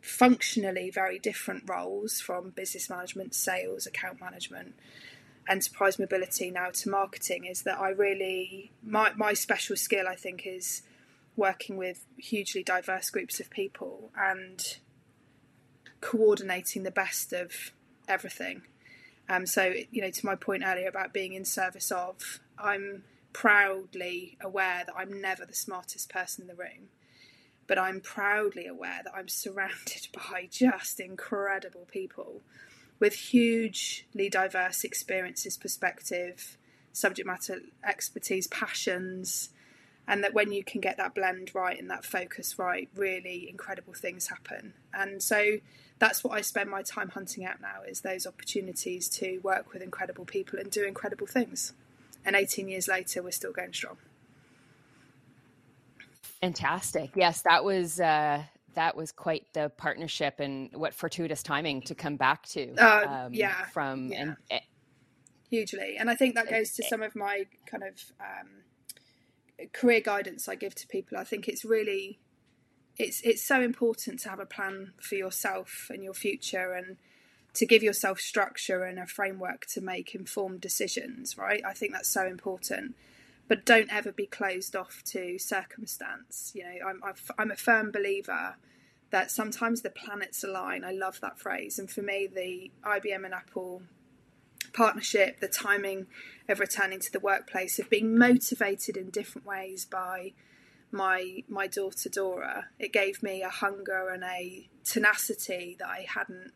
functionally 0.00 0.90
very 0.90 1.18
different 1.18 1.64
roles 1.68 2.20
from 2.20 2.50
business 2.50 2.88
management, 2.88 3.34
sales, 3.34 3.86
account 3.86 4.20
management, 4.20 4.74
enterprise 5.48 5.98
mobility 5.98 6.50
now 6.50 6.70
to 6.70 6.88
marketing, 6.88 7.44
is 7.44 7.62
that 7.62 7.78
I 7.78 7.90
really, 7.90 8.70
my, 8.82 9.12
my 9.16 9.34
special 9.34 9.76
skill, 9.76 10.06
I 10.08 10.14
think, 10.14 10.46
is 10.46 10.82
working 11.38 11.76
with 11.76 12.04
hugely 12.16 12.64
diverse 12.64 13.08
groups 13.10 13.38
of 13.38 13.48
people 13.48 14.10
and 14.18 14.78
coordinating 16.00 16.82
the 16.82 16.90
best 16.90 17.32
of 17.32 17.72
everything. 18.08 18.62
Um, 19.28 19.46
so, 19.46 19.72
you 19.90 20.02
know, 20.02 20.10
to 20.10 20.26
my 20.26 20.34
point 20.34 20.64
earlier 20.66 20.88
about 20.88 21.12
being 21.12 21.34
in 21.34 21.44
service 21.44 21.92
of, 21.92 22.40
I'm 22.58 23.04
proudly 23.32 24.36
aware 24.40 24.82
that 24.84 24.94
I'm 24.96 25.20
never 25.20 25.46
the 25.46 25.54
smartest 25.54 26.10
person 26.10 26.42
in 26.42 26.48
the 26.48 26.54
room, 26.54 26.88
but 27.68 27.78
I'm 27.78 28.00
proudly 28.00 28.66
aware 28.66 29.00
that 29.04 29.14
I'm 29.14 29.28
surrounded 29.44 30.08
by 30.12 30.48
just 30.50 30.98
incredible 30.98 31.86
people 31.90 32.42
with 32.98 33.14
hugely 33.14 34.28
diverse 34.28 34.82
experiences, 34.82 35.56
perspective, 35.56 36.58
subject 36.92 37.28
matter 37.28 37.60
expertise, 37.86 38.48
passions, 38.48 39.50
and 40.08 40.24
that 40.24 40.34
when 40.34 40.50
you 40.50 40.64
can 40.64 40.80
get 40.80 40.96
that 40.96 41.14
blend 41.14 41.54
right 41.54 41.78
and 41.78 41.88
that 41.90 42.04
focus 42.04 42.58
right, 42.58 42.88
really 42.96 43.48
incredible 43.48 43.92
things 43.92 44.26
happen. 44.26 44.72
And 44.92 45.22
so 45.22 45.58
that's 46.00 46.24
what 46.24 46.32
I 46.32 46.40
spend 46.40 46.70
my 46.70 46.82
time 46.82 47.10
hunting 47.10 47.44
out 47.44 47.60
now 47.60 47.82
is 47.86 48.00
those 48.00 48.26
opportunities 48.26 49.08
to 49.10 49.38
work 49.44 49.72
with 49.72 49.82
incredible 49.82 50.24
people 50.24 50.58
and 50.58 50.70
do 50.70 50.84
incredible 50.84 51.26
things 51.26 51.74
and 52.24 52.36
18 52.36 52.68
years 52.68 52.88
later, 52.88 53.22
we're 53.22 53.30
still 53.30 53.52
going 53.52 53.72
strong. 53.72 53.96
Fantastic. 56.40 57.10
Yes, 57.14 57.42
that 57.42 57.64
was 57.64 57.98
uh, 57.98 58.42
that 58.74 58.96
was 58.96 59.12
quite 59.12 59.52
the 59.54 59.70
partnership, 59.70 60.38
and 60.38 60.70
what 60.72 60.94
fortuitous 60.94 61.42
timing 61.42 61.82
to 61.82 61.94
come 61.94 62.16
back 62.16 62.46
to. 62.48 62.74
Uh, 62.76 63.06
um, 63.08 63.34
yeah, 63.34 63.64
from 63.72 64.08
yeah. 64.08 64.34
And, 64.50 64.60
hugely, 65.50 65.96
and 65.98 66.10
I 66.10 66.14
think 66.14 66.34
that 66.34 66.50
goes 66.50 66.72
to 66.72 66.82
some 66.84 67.02
of 67.02 67.16
my 67.16 67.46
kind 67.66 67.82
of 67.82 67.94
um, 68.20 68.48
career 69.72 70.00
guidance 70.00 70.48
I 70.48 70.54
give 70.54 70.74
to 70.76 70.86
people. 70.86 71.18
I 71.18 71.24
think 71.24 71.48
it's 71.48 71.64
really 71.64 72.18
it's 72.98 73.20
it's 73.22 73.42
so 73.42 73.60
important 73.60 74.20
to 74.20 74.28
have 74.28 74.40
a 74.40 74.46
plan 74.46 74.92
for 75.00 75.14
yourself 75.14 75.88
and 75.90 76.02
your 76.02 76.14
future 76.14 76.72
and 76.72 76.96
to 77.54 77.66
give 77.66 77.82
yourself 77.82 78.20
structure 78.20 78.84
and 78.84 78.98
a 78.98 79.06
framework 79.06 79.66
to 79.66 79.80
make 79.80 80.14
informed 80.14 80.60
decisions, 80.60 81.36
right? 81.36 81.62
I 81.66 81.72
think 81.72 81.92
that's 81.92 82.10
so 82.10 82.26
important. 82.26 82.94
But 83.48 83.64
don't 83.64 83.92
ever 83.92 84.12
be 84.12 84.26
closed 84.26 84.76
off 84.76 85.02
to 85.06 85.38
circumstance. 85.38 86.52
You 86.54 86.64
know, 86.64 86.86
I'm, 86.86 87.14
I'm 87.38 87.50
a 87.50 87.56
firm 87.56 87.90
believer 87.90 88.56
that 89.10 89.30
sometimes 89.30 89.80
the 89.80 89.90
planets 89.90 90.44
align. 90.44 90.84
I 90.84 90.92
love 90.92 91.20
that 91.20 91.38
phrase. 91.38 91.78
And 91.78 91.90
for 91.90 92.02
me, 92.02 92.28
the 92.32 92.70
IBM 92.84 93.24
and 93.24 93.32
Apple 93.32 93.82
partnership, 94.72 95.40
the 95.40 95.48
timing 95.48 96.06
of 96.48 96.60
returning 96.60 97.00
to 97.00 97.12
the 97.12 97.20
workplace, 97.20 97.78
of 97.78 97.90
being 97.90 98.16
motivated 98.16 98.96
in 98.96 99.10
different 99.10 99.46
ways 99.46 99.84
by 99.84 100.32
my 100.90 101.44
my 101.48 101.66
daughter 101.66 102.08
Dora, 102.08 102.66
it 102.78 102.92
gave 102.92 103.22
me 103.22 103.42
a 103.42 103.50
hunger 103.50 104.08
and 104.08 104.24
a 104.24 104.68
tenacity 104.84 105.76
that 105.78 105.88
I 105.88 106.06
hadn't 106.08 106.52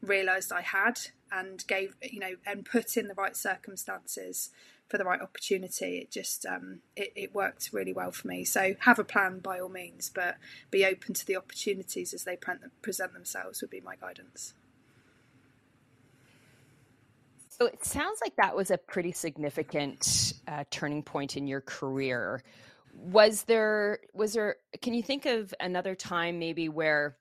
realised 0.00 0.52
I 0.52 0.62
had 0.62 1.00
and 1.30 1.66
gave 1.66 1.94
you 2.02 2.20
know 2.20 2.36
and 2.46 2.64
put 2.64 2.96
in 2.96 3.08
the 3.08 3.14
right 3.14 3.36
circumstances 3.36 4.50
for 4.88 4.98
the 4.98 5.04
right 5.04 5.20
opportunity. 5.20 5.98
It 5.98 6.10
just 6.10 6.46
um, 6.46 6.80
it, 6.96 7.12
it 7.14 7.34
worked 7.34 7.70
really 7.72 7.92
well 7.92 8.12
for 8.12 8.28
me. 8.28 8.44
So 8.44 8.74
have 8.80 8.98
a 8.98 9.04
plan 9.04 9.40
by 9.40 9.60
all 9.60 9.68
means 9.68 10.10
but 10.14 10.36
be 10.70 10.84
open 10.84 11.14
to 11.14 11.26
the 11.26 11.36
opportunities 11.36 12.14
as 12.14 12.24
they 12.24 12.36
present 12.36 13.12
themselves 13.12 13.60
would 13.60 13.70
be 13.70 13.80
my 13.80 13.96
guidance 13.96 14.54
so 17.58 17.66
it 17.66 17.84
sounds 17.84 18.18
like 18.20 18.34
that 18.36 18.56
was 18.56 18.72
a 18.72 18.78
pretty 18.78 19.12
significant 19.12 20.32
uh, 20.48 20.64
turning 20.70 21.04
point 21.04 21.36
in 21.36 21.46
your 21.46 21.60
career. 21.60 22.42
Was 22.92 23.44
there 23.44 24.00
was 24.12 24.32
there 24.32 24.56
can 24.82 24.92
you 24.92 25.02
think 25.02 25.24
of 25.24 25.54
another 25.60 25.94
time 25.94 26.40
maybe 26.40 26.68
where 26.68 27.16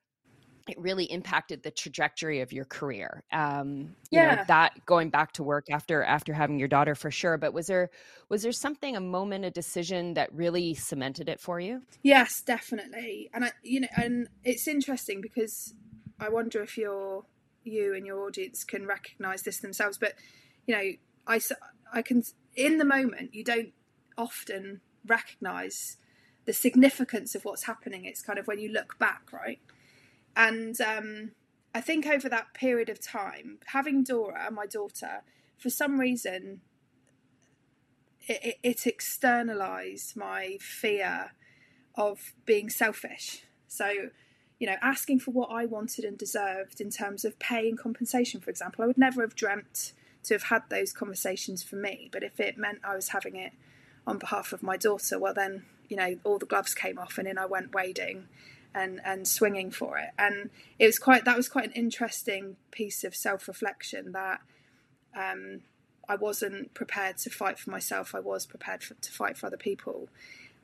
it 0.67 0.79
really 0.79 1.05
impacted 1.05 1.61
the 1.61 1.69
trajectory 1.69 2.41
of 2.41 2.51
your 2.51 2.65
career? 2.65 3.23
Um 3.31 3.95
you 4.09 4.21
yeah. 4.21 4.35
know 4.35 4.43
that 4.47 4.85
going 4.87 5.09
back 5.09 5.33
to 5.33 5.43
work 5.43 5.65
after 5.69 6.03
after 6.03 6.33
having 6.33 6.57
your 6.57 6.67
daughter 6.67 6.95
for 6.95 7.11
sure 7.11 7.37
but 7.37 7.53
was 7.53 7.67
there 7.67 7.89
was 8.29 8.41
there 8.41 8.51
something 8.51 8.95
a 8.95 9.01
moment 9.01 9.45
a 9.45 9.51
decision 9.51 10.15
that 10.15 10.33
really 10.33 10.73
cemented 10.73 11.29
it 11.29 11.39
for 11.39 11.59
you? 11.59 11.81
Yes 12.01 12.41
definitely. 12.41 13.29
And 13.35 13.45
i 13.45 13.51
you 13.63 13.81
know 13.81 13.87
and 13.95 14.29
it's 14.43 14.67
interesting 14.67 15.21
because 15.21 15.75
i 16.19 16.29
wonder 16.29 16.61
if 16.63 16.75
you're 16.77 17.23
you 17.65 17.93
and 17.93 18.05
your 18.05 18.25
audience 18.25 18.63
can 18.63 18.86
recognize 18.86 19.43
this 19.43 19.60
themselves. 19.60 19.98
But 19.98 20.13
you 20.65 20.75
know 20.75 20.91
i 21.27 21.39
i 21.93 22.01
can 22.01 22.24
in 22.55 22.77
the 22.77 22.86
moment 22.86 23.34
you 23.34 23.43
don't 23.43 23.74
often 24.17 24.82
recognize 25.05 25.98
the 26.46 26.53
significance 26.53 27.36
of 27.36 27.46
what's 27.46 27.63
happening. 27.63 28.05
It's 28.05 28.22
kind 28.22 28.38
of 28.38 28.48
when 28.48 28.60
you 28.60 28.70
look 28.70 29.00
back 29.00 29.32
right? 29.32 29.60
And 30.36 30.79
um, 30.82 31.32
I 31.74 31.82
think 31.82 32.05
over 32.05 32.29
that 32.29 32.53
period 32.53 32.89
of 32.89 33.00
time, 33.00 33.60
having 33.67 34.03
Dora, 34.03 34.50
my 34.51 34.65
daughter, 34.65 35.22
for 35.58 35.70
some 35.70 36.00
reason, 36.00 36.62
it, 38.27 38.58
it 38.63 38.88
externalized 38.88 40.15
my 40.15 40.58
fear 40.60 41.32
of 41.96 42.34
being 42.46 42.70
selfish. 42.70 43.43
So, 43.67 44.10
you 44.63 44.70
know, 44.70 44.77
asking 44.82 45.20
for 45.20 45.32
what 45.32 45.50
I 45.51 45.65
wanted 45.65 46.05
and 46.05 46.17
deserved 46.17 46.79
in 46.79 46.89
terms 46.89 47.25
of 47.25 47.38
pay 47.38 47.67
and 47.67 47.77
compensation, 47.77 48.39
for 48.39 48.50
example, 48.50 48.82
I 48.82 48.88
would 48.88 48.98
never 48.98 49.20
have 49.20 49.36
dreamt 49.36 49.91
to 50.24 50.36
have 50.36 50.43
had 50.43 50.63
those 50.70 50.93
conversations 50.93 51.62
for 51.62 51.75
me. 51.75 52.08
But 52.13 52.24
if 52.24 52.39
it 52.39 52.58
meant 52.58 52.79
I 52.82 52.96
was 52.96 53.10
having 53.10 53.36
it 53.36 53.51
on 54.08 54.20
behalf 54.20 54.53
of 54.53 54.63
my 54.63 54.77
daughter, 54.77 55.20
well, 55.20 55.34
then, 55.34 55.65
you 55.89 55.98
know, 55.98 56.15
all 56.24 56.39
the 56.39 56.46
gloves 56.46 56.74
came 56.74 56.98
off 56.98 57.17
and 57.17 57.27
in 57.27 57.38
I 57.38 57.46
went 57.46 57.75
wading 57.75 58.29
and 58.74 59.01
and 59.03 59.27
swinging 59.27 59.70
for 59.70 59.98
it. 59.98 60.12
And 60.17 60.50
it 60.79 60.86
was 60.86 60.98
quite 60.98 61.25
that 61.25 61.36
was 61.36 61.50
quite 61.50 61.65
an 61.65 61.74
interesting 61.74 62.55
piece 62.72 63.03
of 63.03 63.17
self 63.17 63.50
reflection 63.50 64.13
that 64.13 64.39
um, 65.13 65.60
I 66.08 66.15
wasn't 66.15 66.74
prepared 66.74 67.17
to 67.17 67.29
fight 67.29 67.60
for 67.60 67.70
myself. 67.70 68.15
I 68.15 68.22
was 68.22 68.46
prepared 68.46 68.82
for, 68.82 68.93
to 68.93 69.12
fight 69.12 69.38
for 69.38 69.48
other 69.48 69.58
people, 69.58 70.08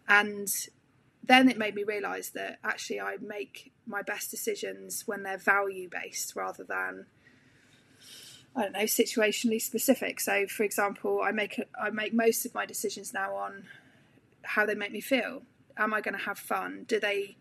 and 0.07 0.47
then 1.29 1.47
it 1.47 1.59
made 1.59 1.75
me 1.75 1.83
realise 1.83 2.31
that 2.31 2.57
actually 2.63 2.99
I 2.99 3.17
make 3.21 3.71
my 3.85 4.01
best 4.01 4.31
decisions 4.31 5.03
when 5.05 5.21
they're 5.21 5.37
value 5.37 5.87
based 5.87 6.35
rather 6.35 6.63
than 6.63 7.05
I 8.55 8.63
don't 8.63 8.73
know 8.73 8.79
situationally 8.79 9.61
specific. 9.61 10.19
So, 10.19 10.47
for 10.47 10.63
example, 10.63 11.21
I 11.23 11.31
make 11.31 11.61
I 11.79 11.91
make 11.91 12.15
most 12.15 12.47
of 12.47 12.55
my 12.55 12.65
decisions 12.65 13.13
now 13.13 13.35
on 13.35 13.65
how 14.41 14.65
they 14.65 14.73
make 14.73 14.91
me 14.91 15.01
feel. 15.01 15.43
Am 15.77 15.93
I 15.93 16.01
going 16.01 16.17
to 16.17 16.23
have 16.23 16.39
fun? 16.39 16.85
Do 16.87 16.99
they 16.99 17.37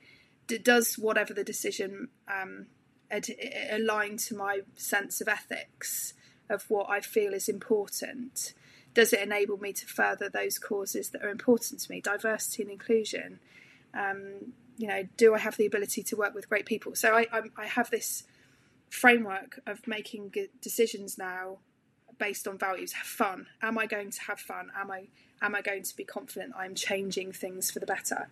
does 0.46 0.96
whatever 0.98 1.32
the 1.32 1.42
decision 1.42 2.08
um, 2.30 2.66
ad- 3.10 3.34
align 3.70 4.18
to 4.18 4.36
my 4.36 4.60
sense 4.76 5.22
of 5.22 5.28
ethics 5.28 6.12
of 6.50 6.64
what 6.68 6.90
I 6.90 7.00
feel 7.00 7.32
is 7.32 7.48
important? 7.48 8.52
Does 8.92 9.14
it 9.14 9.20
enable 9.20 9.56
me 9.56 9.72
to 9.72 9.86
further 9.86 10.28
those 10.28 10.58
causes 10.58 11.08
that 11.10 11.24
are 11.24 11.30
important 11.30 11.80
to 11.80 11.90
me, 11.90 12.02
diversity 12.02 12.64
and 12.64 12.72
inclusion? 12.72 13.40
Um, 13.94 14.52
you 14.76 14.86
know, 14.86 15.08
do 15.16 15.34
I 15.34 15.38
have 15.38 15.56
the 15.56 15.66
ability 15.66 16.02
to 16.04 16.16
work 16.16 16.34
with 16.34 16.48
great 16.48 16.66
people? 16.66 16.94
So 16.94 17.14
I, 17.14 17.26
I, 17.32 17.42
I 17.56 17.66
have 17.66 17.90
this 17.90 18.24
framework 18.90 19.60
of 19.66 19.86
making 19.86 20.32
decisions 20.62 21.18
now 21.18 21.58
based 22.18 22.46
on 22.48 22.58
values. 22.58 22.92
Have 22.92 23.06
fun. 23.06 23.46
Am 23.62 23.78
I 23.78 23.86
going 23.86 24.10
to 24.10 24.20
have 24.22 24.40
fun? 24.40 24.70
Am 24.76 24.90
I 24.90 25.08
am 25.40 25.54
I 25.54 25.62
going 25.62 25.82
to 25.84 25.96
be 25.96 26.04
confident 26.04 26.52
I'm 26.56 26.74
changing 26.74 27.32
things 27.32 27.70
for 27.70 27.78
the 27.78 27.86
better? 27.86 28.28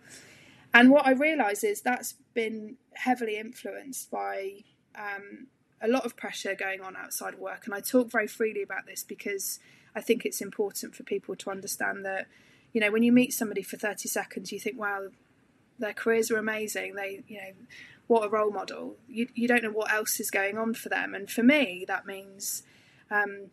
And 0.73 0.91
what 0.91 1.07
I 1.07 1.11
realise 1.11 1.63
is 1.63 1.81
that's 1.81 2.15
been 2.33 2.75
heavily 2.93 3.37
influenced 3.37 4.11
by 4.11 4.63
um, 4.95 5.47
a 5.81 5.87
lot 5.87 6.05
of 6.05 6.17
pressure 6.17 6.55
going 6.55 6.81
on 6.81 6.95
outside 6.95 7.33
of 7.33 7.39
work. 7.39 7.65
And 7.65 7.73
I 7.73 7.79
talk 7.79 8.11
very 8.11 8.27
freely 8.27 8.61
about 8.61 8.85
this 8.85 9.03
because 9.03 9.59
I 9.95 10.01
think 10.01 10.25
it's 10.25 10.41
important 10.41 10.95
for 10.95 11.03
people 11.03 11.35
to 11.37 11.49
understand 11.49 12.03
that, 12.05 12.27
you 12.73 12.81
know, 12.81 12.91
when 12.91 13.03
you 13.03 13.11
meet 13.11 13.33
somebody 13.33 13.61
for 13.61 13.77
30 13.77 14.09
seconds, 14.09 14.51
you 14.51 14.59
think, 14.59 14.77
wow, 14.77 15.07
their 15.79 15.93
careers 15.93 16.31
are 16.31 16.37
amazing. 16.37 16.95
They, 16.95 17.23
you 17.27 17.37
know, 17.37 17.51
what 18.07 18.25
a 18.25 18.29
role 18.29 18.51
model. 18.51 18.95
You, 19.07 19.27
you 19.33 19.47
don't 19.47 19.63
know 19.63 19.71
what 19.71 19.91
else 19.91 20.19
is 20.19 20.31
going 20.31 20.57
on 20.57 20.73
for 20.73 20.89
them. 20.89 21.13
And 21.13 21.29
for 21.29 21.43
me, 21.43 21.85
that 21.87 22.05
means 22.05 22.63
um, 23.11 23.47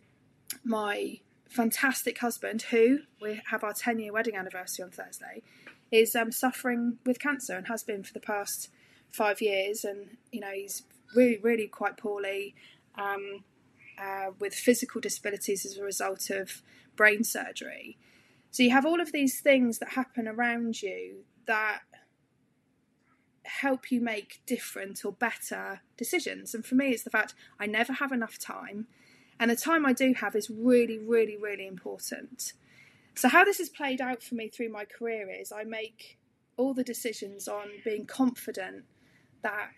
my 0.63 1.19
fantastic 1.47 2.19
husband, 2.19 2.63
who 2.63 2.99
we 3.21 3.41
have 3.49 3.63
our 3.63 3.73
10 3.73 3.99
year 3.99 4.13
wedding 4.13 4.35
anniversary 4.35 4.83
on 4.83 4.91
Thursday, 4.91 5.41
is 5.91 6.15
um, 6.15 6.31
suffering 6.31 6.97
with 7.05 7.19
cancer 7.19 7.55
and 7.55 7.67
has 7.67 7.83
been 7.83 8.03
for 8.03 8.13
the 8.13 8.19
past 8.19 8.69
five 9.11 9.41
years. 9.41 9.83
And, 9.83 10.17
you 10.31 10.39
know, 10.39 10.51
he's 10.51 10.83
really, 11.15 11.37
really 11.37 11.67
quite 11.67 11.97
poorly 11.97 12.55
um, 12.95 13.43
uh, 14.01 14.31
with 14.39 14.53
physical 14.53 15.01
disabilities 15.01 15.65
as 15.65 15.77
a 15.77 15.83
result 15.83 16.29
of 16.29 16.61
brain 16.95 17.23
surgery. 17.23 17.97
So 18.51 18.63
you 18.63 18.71
have 18.71 18.85
all 18.85 19.01
of 19.01 19.11
these 19.11 19.41
things 19.41 19.79
that 19.79 19.89
happen 19.89 20.27
around 20.27 20.81
you 20.81 21.25
that 21.45 21.81
help 23.45 23.91
you 23.91 24.01
make 24.01 24.41
different 24.45 25.03
or 25.05 25.11
better 25.11 25.81
decisions. 25.97 26.53
And 26.53 26.65
for 26.65 26.75
me, 26.75 26.89
it's 26.89 27.03
the 27.03 27.09
fact 27.09 27.33
I 27.59 27.65
never 27.65 27.93
have 27.93 28.11
enough 28.11 28.37
time. 28.37 28.87
And 29.39 29.51
the 29.51 29.55
time 29.55 29.85
I 29.85 29.93
do 29.93 30.13
have 30.13 30.35
is 30.35 30.49
really, 30.49 30.97
really, 30.97 31.37
really 31.37 31.67
important. 31.67 32.53
So, 33.15 33.29
how 33.29 33.43
this 33.43 33.57
has 33.57 33.69
played 33.69 34.01
out 34.01 34.21
for 34.23 34.35
me 34.35 34.49
through 34.49 34.69
my 34.69 34.85
career 34.85 35.29
is 35.29 35.51
I 35.51 35.63
make 35.63 36.17
all 36.57 36.73
the 36.73 36.83
decisions 36.83 37.47
on 37.47 37.67
being 37.83 38.05
confident 38.05 38.85
that 39.41 39.71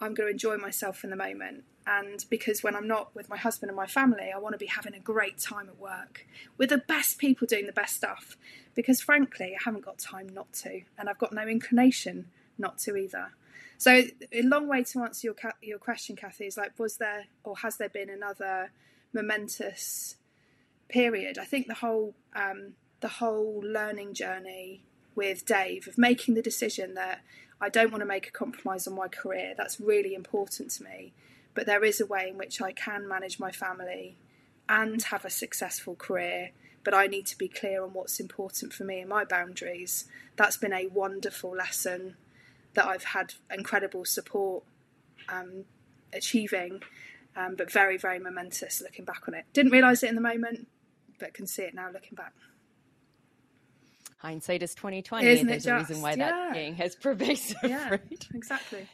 I'm 0.00 0.14
going 0.14 0.28
to 0.28 0.32
enjoy 0.32 0.56
myself 0.56 1.04
in 1.04 1.10
the 1.10 1.16
moment. 1.16 1.64
And 1.86 2.24
because 2.30 2.62
when 2.62 2.76
I'm 2.76 2.86
not 2.86 3.14
with 3.14 3.28
my 3.28 3.36
husband 3.36 3.70
and 3.70 3.76
my 3.76 3.86
family, 3.86 4.30
I 4.34 4.38
want 4.38 4.54
to 4.54 4.58
be 4.58 4.66
having 4.66 4.94
a 4.94 5.00
great 5.00 5.38
time 5.38 5.68
at 5.68 5.78
work 5.78 6.26
with 6.56 6.70
the 6.70 6.78
best 6.78 7.18
people 7.18 7.46
doing 7.46 7.66
the 7.66 7.72
best 7.72 7.96
stuff. 7.96 8.36
Because 8.74 9.00
frankly, 9.00 9.54
I 9.58 9.62
haven't 9.64 9.84
got 9.84 9.98
time 9.98 10.28
not 10.28 10.52
to, 10.54 10.82
and 10.98 11.08
I've 11.08 11.18
got 11.18 11.32
no 11.32 11.46
inclination 11.46 12.26
not 12.62 12.78
to 12.78 12.96
either. 12.96 13.32
So, 13.76 14.04
a 14.32 14.42
long 14.42 14.68
way 14.68 14.84
to 14.84 15.00
answer 15.00 15.26
your 15.26 15.34
your 15.60 15.78
question, 15.78 16.16
Kathy, 16.16 16.46
is 16.46 16.56
like, 16.56 16.78
was 16.78 16.96
there 16.96 17.26
or 17.44 17.56
has 17.58 17.76
there 17.76 17.88
been 17.88 18.08
another 18.08 18.70
momentous 19.12 20.16
period? 20.88 21.36
I 21.36 21.44
think 21.44 21.66
the 21.66 21.74
whole 21.74 22.14
um, 22.34 22.74
the 23.00 23.08
whole 23.08 23.60
learning 23.62 24.14
journey 24.14 24.84
with 25.14 25.44
Dave 25.44 25.88
of 25.88 25.98
making 25.98 26.34
the 26.34 26.42
decision 26.42 26.94
that 26.94 27.20
I 27.60 27.68
don't 27.68 27.90
want 27.90 28.02
to 28.02 28.06
make 28.06 28.28
a 28.28 28.30
compromise 28.30 28.86
on 28.86 28.94
my 28.94 29.08
career. 29.08 29.54
That's 29.56 29.80
really 29.80 30.14
important 30.14 30.70
to 30.72 30.84
me. 30.84 31.12
But 31.54 31.66
there 31.66 31.84
is 31.84 32.00
a 32.00 32.06
way 32.06 32.28
in 32.30 32.38
which 32.38 32.62
I 32.62 32.72
can 32.72 33.06
manage 33.06 33.38
my 33.38 33.50
family 33.50 34.16
and 34.68 35.02
have 35.02 35.24
a 35.24 35.30
successful 35.30 35.94
career. 35.96 36.50
But 36.84 36.94
I 36.94 37.06
need 37.06 37.26
to 37.26 37.38
be 37.38 37.48
clear 37.48 37.82
on 37.84 37.92
what's 37.92 38.20
important 38.20 38.72
for 38.72 38.84
me 38.84 39.00
and 39.00 39.08
my 39.08 39.24
boundaries. 39.24 40.06
That's 40.36 40.56
been 40.56 40.72
a 40.72 40.86
wonderful 40.86 41.50
lesson 41.50 42.16
that 42.74 42.86
I've 42.86 43.04
had 43.04 43.34
incredible 43.52 44.04
support 44.04 44.64
um, 45.28 45.64
achieving, 46.12 46.80
um, 47.36 47.54
but 47.56 47.70
very, 47.70 47.96
very 47.96 48.18
momentous 48.18 48.80
looking 48.80 49.04
back 49.04 49.28
on 49.28 49.34
it. 49.34 49.44
Didn't 49.52 49.72
realise 49.72 50.02
it 50.02 50.08
in 50.08 50.14
the 50.14 50.20
moment, 50.20 50.68
but 51.18 51.34
can 51.34 51.46
see 51.46 51.62
it 51.62 51.74
now 51.74 51.90
looking 51.92 52.14
back 52.14 52.32
hindsight 54.22 54.62
is 54.62 54.74
2020 54.76 55.26
Isn't 55.26 55.46
there's 55.48 55.66
a 55.66 55.70
just? 55.70 55.88
reason 55.90 56.02
why 56.02 56.10
yeah. 56.10 56.16
that 56.16 56.54
saying 56.54 56.74
has 56.76 56.94
pervasive 57.00 57.56
yeah, 57.64 57.90
right? 57.90 58.28
exactly 58.34 58.86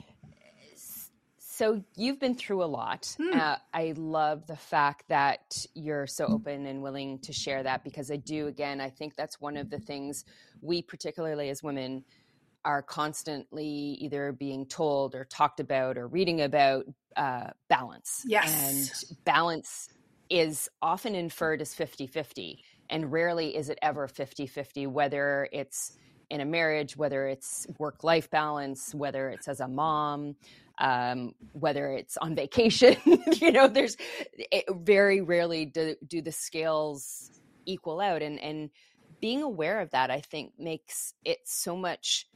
so 1.38 1.82
you've 1.96 2.20
been 2.20 2.36
through 2.36 2.62
a 2.62 2.66
lot 2.66 3.02
mm. 3.20 3.34
uh, 3.36 3.56
i 3.74 3.92
love 3.96 4.46
the 4.46 4.56
fact 4.56 5.04
that 5.08 5.66
you're 5.74 6.06
so 6.06 6.24
open 6.26 6.66
and 6.66 6.82
willing 6.82 7.18
to 7.18 7.32
share 7.32 7.62
that 7.62 7.84
because 7.84 8.10
i 8.10 8.16
do 8.16 8.46
again 8.46 8.80
i 8.80 8.88
think 8.88 9.16
that's 9.16 9.40
one 9.40 9.56
of 9.56 9.68
the 9.68 9.78
things 9.78 10.24
we 10.62 10.80
particularly 10.80 11.50
as 11.50 11.62
women 11.62 12.04
are 12.64 12.82
constantly 12.82 13.66
either 14.00 14.32
being 14.32 14.66
told 14.66 15.14
or 15.14 15.24
talked 15.24 15.60
about 15.60 15.96
or 15.96 16.06
reading 16.08 16.40
about 16.40 16.84
uh, 17.16 17.50
balance. 17.68 18.22
Yes. 18.26 19.06
and 19.08 19.24
balance 19.24 19.88
is 20.30 20.68
often 20.82 21.14
inferred 21.14 21.60
as 21.60 21.74
50-50 21.74 22.58
and 22.90 23.10
rarely 23.10 23.56
is 23.56 23.68
it 23.68 23.78
ever 23.82 24.06
50-50 24.06 24.86
whether 24.88 25.48
it's 25.52 25.92
in 26.30 26.40
a 26.40 26.44
marriage 26.44 26.96
whether 26.96 27.26
it's 27.26 27.66
work 27.78 28.04
life 28.04 28.30
balance 28.30 28.94
whether 28.94 29.30
it's 29.30 29.48
as 29.48 29.60
a 29.60 29.68
mom 29.68 30.36
um, 30.80 31.32
whether 31.52 31.92
it's 31.92 32.16
on 32.18 32.34
vacation 32.34 32.96
you 33.32 33.50
know 33.50 33.68
there's 33.68 33.96
it, 34.34 34.64
very 34.70 35.22
rarely 35.22 35.64
do, 35.64 35.96
do 36.06 36.20
the 36.22 36.32
scales 36.32 37.30
equal 37.66 38.00
out. 38.00 38.22
And 38.22 38.38
and 38.40 38.70
being 39.20 39.42
aware 39.42 39.80
of 39.80 39.90
that 39.90 40.10
i 40.10 40.20
think 40.20 40.52
makes 40.58 41.14
it 41.24 41.38
so 41.44 41.76
much 41.76 42.26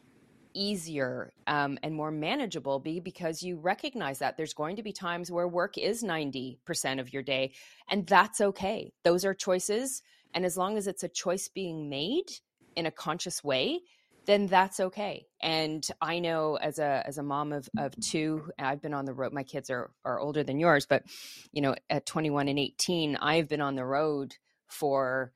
easier 0.55 1.33
um, 1.47 1.79
and 1.83 1.95
more 1.95 2.11
manageable 2.11 2.79
be 2.79 3.01
because 3.01 3.43
you 3.43 3.57
recognize 3.57 4.19
that 4.21 4.37
there's 4.37 4.55
going 4.55 4.77
to 4.77 4.83
be 4.83 4.93
times 4.93 5.31
where 5.31 5.49
work 5.49 5.79
is 5.79 6.03
90% 6.03 7.01
of 7.01 7.13
your 7.13 7.23
day 7.23 7.53
and 7.91 8.07
that's 8.07 8.41
okay 8.41 8.93
those 9.05 9.25
are 9.25 9.35
choices 9.35 10.03
and 10.35 10.45
as 10.45 10.57
long 10.57 10.77
as 10.77 10.87
it's 10.87 11.03
a 11.03 11.09
choice 11.09 11.49
being 11.49 11.89
made 11.89 12.31
in 12.77 12.87
a 12.87 12.91
conscious 12.91 13.45
way, 13.45 13.81
then 14.25 14.47
that's 14.47 14.79
okay. 14.79 15.27
And 15.41 15.87
I 16.01 16.21
know 16.21 16.57
as 16.57 16.79
a 16.79 17.03
as 17.07 17.19
a 17.19 17.23
mom 17.23 17.53
of 17.53 17.69
of 17.77 17.95
two, 18.01 18.51
I've 18.59 18.81
been 18.81 18.95
on 18.95 19.05
the 19.05 19.13
road. 19.13 19.33
My 19.33 19.43
kids 19.43 19.69
are 19.69 19.91
are 20.05 20.21
older 20.21 20.45
than 20.45 20.61
yours, 20.61 20.87
but 20.87 21.03
you 21.53 21.61
know, 21.61 21.75
at 21.91 22.07
21 22.07 22.49
and 22.49 22.59
18, 22.59 23.17
I've 23.17 23.49
been 23.49 23.61
on 23.61 23.75
the 23.75 23.85
road 23.85 24.37
for 24.69 25.33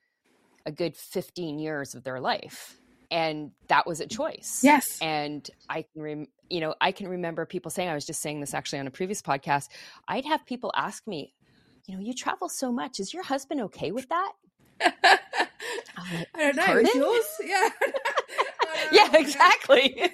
a 0.65 0.73
good 0.73 0.97
15 0.97 1.59
years 1.59 1.95
of 1.95 2.05
their 2.05 2.21
life. 2.21 2.77
And 3.11 3.53
that 3.69 3.87
was 3.87 4.01
a 4.01 4.07
choice. 4.07 4.61
Yes. 4.63 4.99
And 5.01 5.49
I 5.69 5.83
can 5.83 6.03
rem- 6.03 6.29
you 6.51 6.61
know, 6.61 6.75
I 6.81 6.93
can 6.93 7.09
remember 7.09 7.45
people 7.47 7.71
saying 7.71 7.89
I 7.89 7.95
was 7.95 8.07
just 8.07 8.21
saying 8.21 8.41
this 8.41 8.55
actually 8.55 8.79
on 8.79 8.87
a 8.87 8.91
previous 8.91 9.23
podcast. 9.23 9.69
I'd 10.09 10.25
have 10.25 10.47
people 10.47 10.73
ask 10.77 11.07
me, 11.07 11.35
you 11.87 11.95
know, 11.95 12.01
you 12.01 12.15
travel 12.15 12.49
so 12.49 12.73
much. 12.73 13.01
Is 13.01 13.13
your 13.13 13.23
husband 13.23 13.61
okay 13.63 13.91
with 13.91 14.09
that? 14.09 14.33
like, 14.81 16.29
I 16.35 16.39
don't 16.39 16.57
know. 16.57 16.65
Pardon? 16.65 16.91
yours? 16.95 17.25
Yeah. 17.45 17.69
yeah, 18.93 19.17
exactly. 19.17 20.11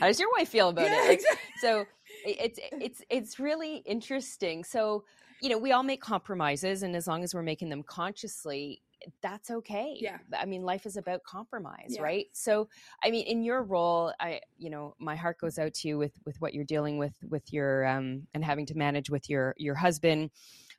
How 0.00 0.06
does 0.06 0.20
your 0.20 0.30
wife 0.36 0.48
feel 0.48 0.68
about 0.68 0.86
yeah, 0.86 1.10
it? 1.10 1.14
Exactly. 1.14 1.40
So 1.60 1.86
it's 2.24 2.58
it's 2.72 3.02
it's 3.10 3.38
really 3.38 3.76
interesting. 3.78 4.64
So 4.64 5.04
you 5.40 5.48
know, 5.48 5.58
we 5.58 5.72
all 5.72 5.82
make 5.82 6.00
compromises, 6.00 6.82
and 6.82 6.96
as 6.96 7.06
long 7.06 7.22
as 7.22 7.34
we're 7.34 7.42
making 7.42 7.68
them 7.68 7.82
consciously, 7.82 8.82
that's 9.22 9.50
okay. 9.50 9.96
Yeah. 10.00 10.18
I 10.36 10.44
mean, 10.44 10.62
life 10.62 10.86
is 10.86 10.96
about 10.96 11.22
compromise, 11.22 11.90
yeah. 11.90 12.02
right? 12.02 12.26
So, 12.32 12.68
I 13.02 13.10
mean, 13.10 13.26
in 13.26 13.42
your 13.42 13.62
role, 13.62 14.12
I, 14.20 14.40
you 14.56 14.70
know, 14.70 14.94
my 14.98 15.16
heart 15.16 15.38
goes 15.38 15.58
out 15.58 15.74
to 15.74 15.88
you 15.88 15.98
with 15.98 16.12
with 16.24 16.40
what 16.40 16.54
you're 16.54 16.64
dealing 16.64 16.98
with 16.98 17.14
with 17.28 17.52
your 17.52 17.86
um 17.86 18.26
and 18.34 18.44
having 18.44 18.66
to 18.66 18.76
manage 18.76 19.10
with 19.10 19.28
your 19.28 19.54
your 19.56 19.74
husband. 19.74 20.30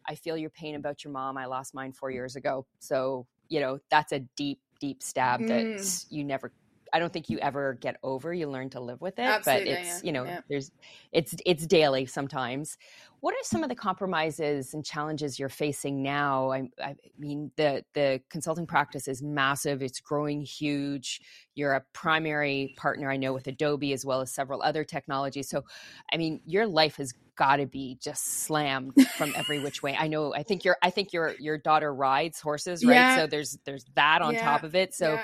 I 0.07 0.15
feel 0.15 0.37
your 0.37 0.49
pain 0.49 0.75
about 0.75 1.03
your 1.03 1.13
mom. 1.13 1.37
I 1.37 1.45
lost 1.45 1.73
mine 1.73 1.93
four 1.93 2.11
years 2.11 2.35
ago, 2.35 2.65
so 2.79 3.27
you 3.47 3.59
know 3.59 3.79
that's 3.89 4.11
a 4.11 4.19
deep, 4.19 4.59
deep 4.79 5.03
stab 5.03 5.41
that 5.47 5.65
mm. 5.65 6.05
you 6.09 6.23
never 6.23 6.51
I 6.93 6.99
don't 6.99 7.11
think 7.11 7.29
you 7.29 7.39
ever 7.39 7.73
get 7.75 7.97
over. 8.03 8.33
You 8.33 8.49
learn 8.49 8.69
to 8.71 8.79
live 8.79 9.01
with 9.01 9.19
it, 9.19 9.23
Absolutely, 9.23 9.71
but 9.71 9.79
it's 9.79 9.87
yeah. 9.87 9.99
you 10.03 10.11
know 10.11 10.23
yeah. 10.23 10.41
there's 10.49 10.71
it's 11.11 11.35
it's 11.45 11.65
daily 11.65 12.05
sometimes. 12.05 12.77
What 13.21 13.33
are 13.33 13.43
some 13.43 13.63
of 13.63 13.69
the 13.69 13.75
compromises 13.75 14.73
and 14.73 14.85
challenges 14.85 15.37
you're 15.37 15.49
facing 15.49 16.01
now? 16.01 16.51
I, 16.51 16.69
I 16.81 16.95
mean 17.17 17.51
the 17.57 17.83
the 17.93 18.21
consulting 18.29 18.65
practice 18.65 19.07
is 19.07 19.21
massive. 19.21 19.81
It's 19.81 19.99
growing 19.99 20.41
huge. 20.41 21.21
You're 21.55 21.73
a 21.73 21.83
primary 21.93 22.73
partner, 22.77 23.11
I 23.11 23.17
know, 23.17 23.33
with 23.33 23.47
Adobe 23.47 23.91
as 23.93 24.05
well 24.05 24.21
as 24.21 24.31
several 24.31 24.61
other 24.61 24.85
technologies. 24.85 25.49
So, 25.49 25.65
I 26.13 26.17
mean, 26.17 26.39
your 26.45 26.65
life 26.65 26.95
has 26.95 27.13
got 27.39 27.55
to 27.55 27.65
be 27.65 27.97
just 28.01 28.43
slammed 28.43 28.93
from 29.15 29.33
every 29.35 29.59
which 29.63 29.81
way. 29.81 29.95
I 29.97 30.07
know. 30.07 30.33
I 30.35 30.43
think 30.43 30.63
your 30.65 30.77
I 30.83 30.89
think 30.89 31.13
your 31.13 31.33
your 31.39 31.57
daughter 31.57 31.91
rides 31.93 32.39
horses, 32.39 32.85
right? 32.85 32.93
Yeah. 32.93 33.15
So 33.15 33.27
there's 33.27 33.57
there's 33.65 33.85
that 33.95 34.21
on 34.21 34.35
top 34.35 34.63
of 34.63 34.75
it. 34.75 34.93
So, 34.93 35.19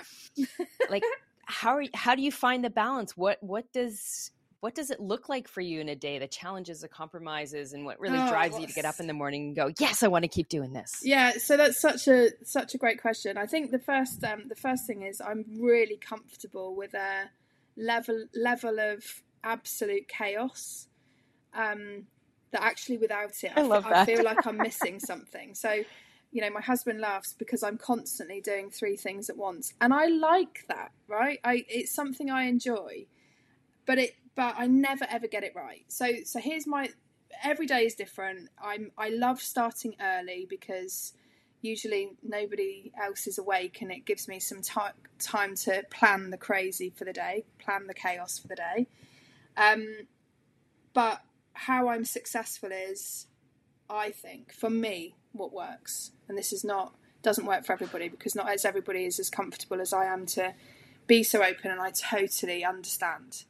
like 0.89 1.03
how 1.45 1.77
are, 1.77 1.85
how 1.93 2.15
do 2.15 2.21
you 2.21 2.31
find 2.31 2.63
the 2.63 2.69
balance? 2.69 3.15
What 3.15 3.41
what 3.41 3.71
does 3.71 4.31
what 4.59 4.73
does 4.73 4.89
it 4.89 4.99
look 4.99 5.29
like 5.29 5.47
for 5.47 5.61
you 5.61 5.79
in 5.79 5.89
a 5.89 5.95
day? 5.95 6.17
The 6.17 6.27
challenges, 6.27 6.81
the 6.81 6.87
compromises, 6.87 7.73
and 7.73 7.85
what 7.85 7.99
really 7.99 8.17
oh, 8.17 8.29
drives 8.29 8.57
you 8.57 8.65
to 8.65 8.73
get 8.73 8.85
up 8.85 8.99
in 8.99 9.07
the 9.07 9.13
morning 9.13 9.47
and 9.47 9.55
go, 9.55 9.71
"Yes, 9.79 10.01
I 10.01 10.07
want 10.07 10.23
to 10.23 10.27
keep 10.27 10.49
doing 10.49 10.73
this." 10.73 11.01
Yeah, 11.03 11.33
so 11.33 11.55
that's 11.55 11.79
such 11.79 12.07
a 12.07 12.29
such 12.43 12.73
a 12.73 12.77
great 12.77 13.01
question. 13.01 13.37
I 13.37 13.45
think 13.45 13.71
the 13.71 13.79
first 13.79 14.23
um, 14.23 14.45
the 14.49 14.55
first 14.55 14.87
thing 14.87 15.03
is 15.03 15.21
I'm 15.21 15.45
really 15.59 15.97
comfortable 15.97 16.75
with 16.75 16.93
a 16.95 17.29
level 17.77 18.25
level 18.33 18.79
of 18.79 19.03
absolute 19.43 20.07
chaos. 20.07 20.87
Um, 21.53 22.07
that 22.51 22.63
actually 22.63 22.97
without 22.97 23.43
it, 23.43 23.51
I, 23.55 23.61
I, 23.61 23.63
love 23.63 23.83
that. 23.83 23.95
I 23.95 24.05
feel 24.05 24.23
like 24.23 24.45
I'm 24.45 24.57
missing 24.69 24.99
something. 24.99 25.53
So 25.53 25.83
you 26.35 26.41
know, 26.41 26.49
my 26.49 26.59
husband 26.59 26.99
laughs 26.99 27.31
because 27.31 27.63
I'm 27.63 27.77
constantly 27.77 28.41
doing 28.41 28.69
three 28.69 28.97
things 28.97 29.29
at 29.29 29.37
once, 29.37 29.73
and 29.79 29.93
I 29.93 30.07
like 30.07 30.65
that, 30.67 30.91
right? 31.07 31.39
I 31.45 31.63
it's 31.69 31.93
something 31.93 32.29
I 32.29 32.47
enjoy, 32.47 33.05
but 33.85 33.99
it 33.99 34.17
but 34.35 34.53
I 34.57 34.67
never 34.67 35.05
ever 35.09 35.27
get 35.27 35.45
it 35.45 35.53
right. 35.55 35.85
So 35.87 36.07
so 36.25 36.41
here's 36.41 36.67
my 36.67 36.89
every 37.41 37.65
day 37.65 37.85
is 37.85 37.95
different. 37.95 38.49
I'm 38.61 38.91
I 38.97 39.07
love 39.11 39.39
starting 39.39 39.95
early 40.01 40.45
because 40.49 41.13
usually 41.61 42.17
nobody 42.21 42.91
else 43.01 43.27
is 43.27 43.37
awake 43.37 43.81
and 43.81 43.89
it 43.89 44.03
gives 44.03 44.27
me 44.27 44.41
some 44.41 44.61
time 44.61 44.91
time 45.19 45.55
to 45.55 45.83
plan 45.89 46.31
the 46.31 46.37
crazy 46.37 46.89
for 46.89 47.05
the 47.05 47.13
day, 47.13 47.45
plan 47.59 47.87
the 47.87 47.93
chaos 47.93 48.37
for 48.39 48.49
the 48.49 48.57
day. 48.57 48.87
Um, 49.55 49.87
but 50.93 51.21
how 51.53 51.87
I'm 51.87 52.03
successful 52.03 52.71
is, 52.73 53.27
I 53.89 54.11
think, 54.11 54.51
for 54.51 54.69
me, 54.69 55.15
what 55.35 55.53
works 55.53 56.11
and 56.27 56.37
this 56.37 56.51
is 56.51 56.63
not 56.63 56.95
doesn't 57.21 57.45
work 57.45 57.65
for 57.65 57.73
everybody 57.73 58.07
because 58.07 58.35
not 58.35 58.49
as 58.49 58.63
everybody 58.63 59.05
is 59.05 59.19
as 59.19 59.29
comfortable 59.29 59.81
as 59.81 59.91
I 59.91 60.05
am 60.05 60.27
to 60.27 60.53
be 61.07 61.23
so 61.23 61.43
open, 61.43 61.71
and 61.71 61.81
I 61.81 61.91
totally 61.91 62.63
understand. 62.63 63.43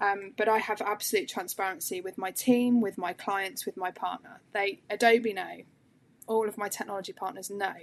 Um, 0.00 0.32
but 0.36 0.48
I 0.48 0.58
have 0.58 0.80
absolute 0.80 1.28
transparency 1.28 2.00
with 2.00 2.16
my 2.16 2.30
team, 2.30 2.80
with 2.80 2.96
my 2.96 3.12
clients, 3.12 3.66
with 3.66 3.76
my 3.76 3.90
partner. 3.90 4.40
They 4.52 4.80
Adobe 4.88 5.34
know, 5.34 5.62
all 6.26 6.48
of 6.48 6.56
my 6.56 6.68
technology 6.68 7.12
partners 7.12 7.50
know. 7.50 7.74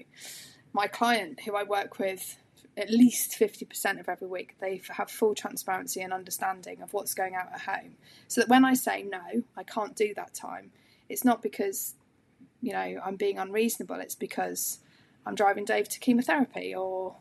My 0.74 0.88
client, 0.88 1.42
who 1.42 1.56
I 1.56 1.64
work 1.64 2.00
with 2.00 2.38
at 2.76 2.90
least 2.92 3.32
50% 3.40 4.00
of 4.00 4.08
every 4.08 4.28
week, 4.28 4.56
they 4.60 4.82
have 4.90 5.10
full 5.10 5.34
transparency 5.34 6.02
and 6.02 6.14
understanding 6.14 6.82
of 6.82 6.94
what's 6.94 7.16
going 7.16 7.34
out 7.34 7.52
at 7.52 7.62
home. 7.62 7.94
So 8.28 8.42
that 8.42 8.50
when 8.50 8.66
I 8.66 8.76
say 8.76 9.04
no, 9.04 9.44
I 9.56 9.64
can't 9.64 9.96
do 9.96 10.14
that 10.16 10.34
time, 10.36 10.72
it's 11.10 11.26
not 11.26 11.42
because 11.42 11.96
you 12.62 12.74
know, 12.74 13.00
I'm 13.04 13.16
being 13.16 13.38
unreasonable, 13.38 13.96
it's 13.96 14.16
because 14.16 14.80
I'm 15.26 15.36
driving 15.36 15.66
Dave 15.66 15.90
to 15.90 16.00
chemotherapy 16.00 16.74
or 16.74 17.16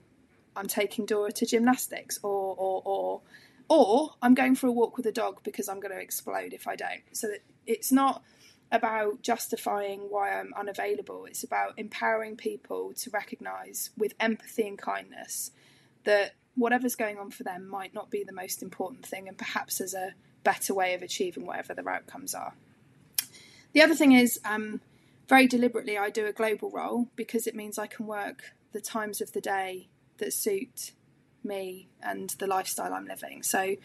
I'm 0.55 0.69
taking 0.69 1.07
Dora 1.07 1.33
to 1.33 1.47
gymnastics 1.47 2.19
or 2.23 2.55
or 2.57 2.83
or 2.85 3.21
or 3.69 4.15
I'm 4.23 4.35
going 4.35 4.55
for 4.55 4.69
a 4.69 4.73
walk 4.73 4.97
with 4.97 5.07
a 5.07 5.13
dog 5.13 5.41
because 5.43 5.69
I'm 5.69 5.81
going 5.81 5.95
to 5.95 6.01
explode 6.01 6.53
if 6.53 6.69
I 6.69 6.77
don't. 6.77 7.03
So 7.13 7.29
that 7.29 7.43
it's 7.67 7.91
not 7.91 8.23
about 8.73 9.23
justifying 9.23 10.01
why 10.09 10.39
I'm 10.39 10.53
unavailable. 10.57 11.27
It's 11.27 11.45
about 11.45 11.75
empowering 11.77 12.37
people 12.37 12.93
to 12.95 13.11
recognize 13.11 13.91
with 13.97 14.15
empathy 14.19 14.67
and 14.67 14.79
kindness 14.79 15.51
that 16.05 16.35
whatever's 16.55 16.97
going 16.97 17.19
on 17.19 17.31
for 17.31 17.43
them 17.43 17.69
might 17.69 17.95
not 17.95 18.11
be 18.11 18.25
the 18.25 18.33
most 18.33 18.63
important 18.63 19.05
thing 19.05 19.29
and 19.29 19.37
perhaps 19.37 19.79
there's 19.79 19.95
a 19.95 20.15
better 20.43 20.73
way 20.73 20.95
of 20.95 21.03
achieving 21.03 21.45
whatever 21.45 21.75
their 21.75 21.89
outcomes 21.89 22.35
are. 22.35 22.55
The 23.73 23.83
other 23.83 23.95
thing 23.95 24.13
is 24.13 24.41
um, 24.45 24.81
very 25.29 25.47
deliberately, 25.47 25.99
I 25.99 26.11
do 26.11 26.27
a 26.27 26.33
global 26.33 26.71
role 26.71 27.09
because 27.17 27.47
it 27.47 27.55
means 27.55 27.79
I 27.79 27.87
can 27.87 28.07
work 28.07 28.55
the 28.73 28.81
times 28.81 29.21
of 29.21 29.33
the 29.33 29.41
day 29.41 29.89
that 30.19 30.33
suit 30.33 30.93
me 31.43 31.89
and 32.03 32.31
the 32.39 32.47
lifestyle 32.47 32.93
I'm 32.93 33.07
living. 33.07 33.43
So 33.43 33.77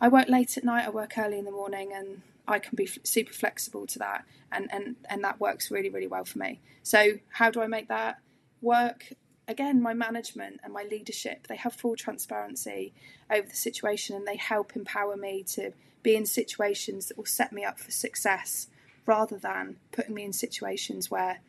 I 0.00 0.08
work 0.08 0.28
late 0.28 0.56
at 0.56 0.64
night, 0.64 0.86
I 0.86 0.90
work 0.90 1.18
early 1.18 1.38
in 1.38 1.44
the 1.44 1.50
morning, 1.50 1.92
and 1.94 2.22
I 2.46 2.58
can 2.58 2.76
be 2.76 2.86
super 2.86 3.32
flexible 3.32 3.86
to 3.88 3.98
that, 3.98 4.24
and 4.52 4.68
and 4.72 4.96
and 5.08 5.24
that 5.24 5.40
works 5.40 5.70
really 5.70 5.90
really 5.90 6.06
well 6.06 6.24
for 6.24 6.38
me. 6.38 6.60
So 6.82 7.18
how 7.30 7.50
do 7.50 7.60
I 7.60 7.66
make 7.66 7.88
that 7.88 8.18
work? 8.60 9.12
Again, 9.48 9.80
my 9.80 9.94
management 9.94 10.60
and 10.64 10.72
my 10.72 10.82
leadership, 10.82 11.46
they 11.46 11.56
have 11.56 11.72
full 11.72 11.94
transparency 11.94 12.92
over 13.30 13.48
the 13.48 13.54
situation 13.54 14.16
and 14.16 14.26
they 14.26 14.36
help 14.36 14.74
empower 14.74 15.16
me 15.16 15.44
to 15.50 15.70
be 16.02 16.16
in 16.16 16.26
situations 16.26 17.06
that 17.06 17.16
will 17.16 17.26
set 17.26 17.52
me 17.52 17.62
up 17.64 17.78
for 17.78 17.92
success 17.92 18.66
rather 19.06 19.38
than 19.38 19.76
putting 19.92 20.14
me 20.14 20.24
in 20.24 20.32
situations 20.32 21.10
where 21.10 21.40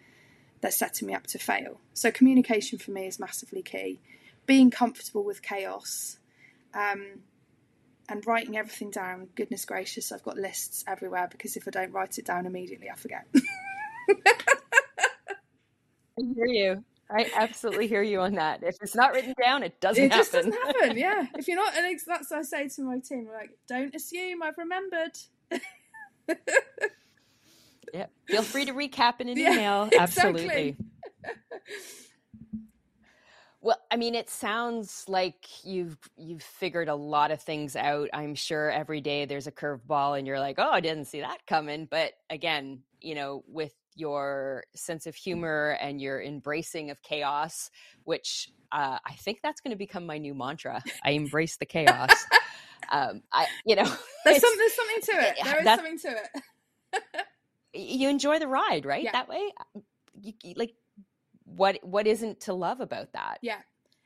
they're 0.62 0.72
setting 0.72 1.08
me 1.08 1.14
up 1.14 1.28
to 1.28 1.38
fail. 1.38 1.80
So, 1.94 2.12
communication 2.12 2.80
for 2.80 2.92
me 2.92 3.08
is 3.08 3.20
massively 3.20 3.62
key. 3.62 4.00
Being 4.46 4.72
comfortable 4.72 5.24
with 5.24 5.42
chaos 5.42 6.18
um, 6.74 7.22
and 8.08 8.26
writing 8.26 8.58
everything 8.58 8.92
down. 8.92 9.30
Goodness 9.36 9.66
gracious, 9.66 10.12
I've 10.12 10.24
got 10.24 10.38
lists 10.38 10.84
everywhere 10.88 11.28
because 11.30 11.58
if 11.58 11.68
I 11.68 11.72
don't 11.72 11.92
write 11.92 12.18
it 12.18 12.26
down 12.26 12.46
immediately, 12.46 12.90
I 12.90 12.96
forget. 12.96 13.28
I 16.20 16.24
hear 16.36 16.46
you. 16.48 16.84
I 17.10 17.32
absolutely 17.36 17.88
hear 17.88 18.04
you 18.04 18.20
on 18.20 18.34
that. 18.36 18.64
If 18.64 18.76
it's 18.82 18.96
not 18.96 19.14
written 19.14 19.34
down, 19.42 19.64
it 19.64 19.80
doesn't 19.80 20.04
it 20.04 20.12
happen. 20.12 20.20
It 20.20 20.24
just 20.24 20.32
doesn't 20.34 20.54
happen, 20.54 20.98
yeah. 20.98 21.26
If 21.38 21.48
you're 21.48 21.56
not, 21.56 21.76
and 21.76 22.00
that's 22.06 22.30
what 22.30 22.40
I 22.40 22.42
say 22.42 22.68
to 22.68 22.82
my 22.82 23.00
team, 23.00 23.30
like, 23.34 23.52
don't 23.68 23.96
assume 23.96 24.44
I've 24.44 24.58
remembered. 24.58 25.18
Yeah. 27.94 28.08
Feel 28.28 28.44
free 28.44 28.66
to 28.66 28.74
recap 28.74 29.22
in 29.22 29.30
an 29.30 29.38
yeah, 29.38 29.54
email. 29.54 29.84
Exactly. 29.94 30.00
Absolutely. 30.00 30.78
Well, 33.62 33.78
I 33.92 33.98
mean, 33.98 34.16
it 34.16 34.30
sounds 34.30 35.04
like 35.08 35.48
you've 35.66 35.98
you've 36.16 36.44
figured 36.44 36.90
a 36.90 36.96
lot 36.96 37.32
of 37.32 37.42
things 37.42 37.76
out. 37.76 38.10
I'm 38.14 38.36
sure 38.36 38.72
every 38.72 39.02
day 39.02 39.26
there's 39.26 39.48
a 39.48 39.52
curveball, 39.52 40.18
and 40.18 40.28
you're 40.28 40.40
like, 40.40 40.56
"Oh, 40.58 40.70
I 40.70 40.80
didn't 40.80 41.06
see 41.06 41.22
that 41.22 41.46
coming." 41.48 41.88
But 41.90 42.14
again, 42.30 42.84
you 43.02 43.16
know, 43.16 43.44
with 43.48 43.74
your 43.96 44.64
sense 44.76 45.08
of 45.08 45.16
humor 45.16 45.78
and 45.82 46.00
your 46.00 46.22
embracing 46.22 46.92
of 46.92 47.02
chaos, 47.02 47.72
which 48.04 48.52
uh, 48.72 49.00
I 49.06 49.14
think 49.14 49.40
that's 49.42 49.60
going 49.60 49.72
to 49.72 49.78
become 49.78 50.06
my 50.06 50.20
new 50.20 50.36
mantra. 50.36 50.84
I 51.04 51.12
embrace 51.12 51.58
the 51.58 51.66
chaos. 51.66 52.12
um, 52.92 53.24
I, 53.34 53.48
you 53.66 53.76
know, 53.76 53.92
there's, 54.24 54.40
some, 54.40 54.54
there's 54.56 54.76
something 54.76 55.02
to 55.02 55.28
it. 55.28 55.38
There 55.44 55.60
is 55.60 55.66
something 55.66 56.00
to 56.00 56.10
it 56.10 57.24
you 57.74 58.10
enjoy 58.10 58.40
the 58.40 58.48
ride, 58.48 58.86
right? 58.86 59.04
Yeah. 59.04 59.12
That 59.12 59.28
way, 59.28 59.52
you, 60.22 60.34
like 60.56 60.74
what 61.46 61.80
what 61.84 62.08
isn't 62.08 62.42
to 62.42 62.54
love 62.54 62.80
about 62.80 63.14
that? 63.14 63.40
Yeah, 63.42 63.60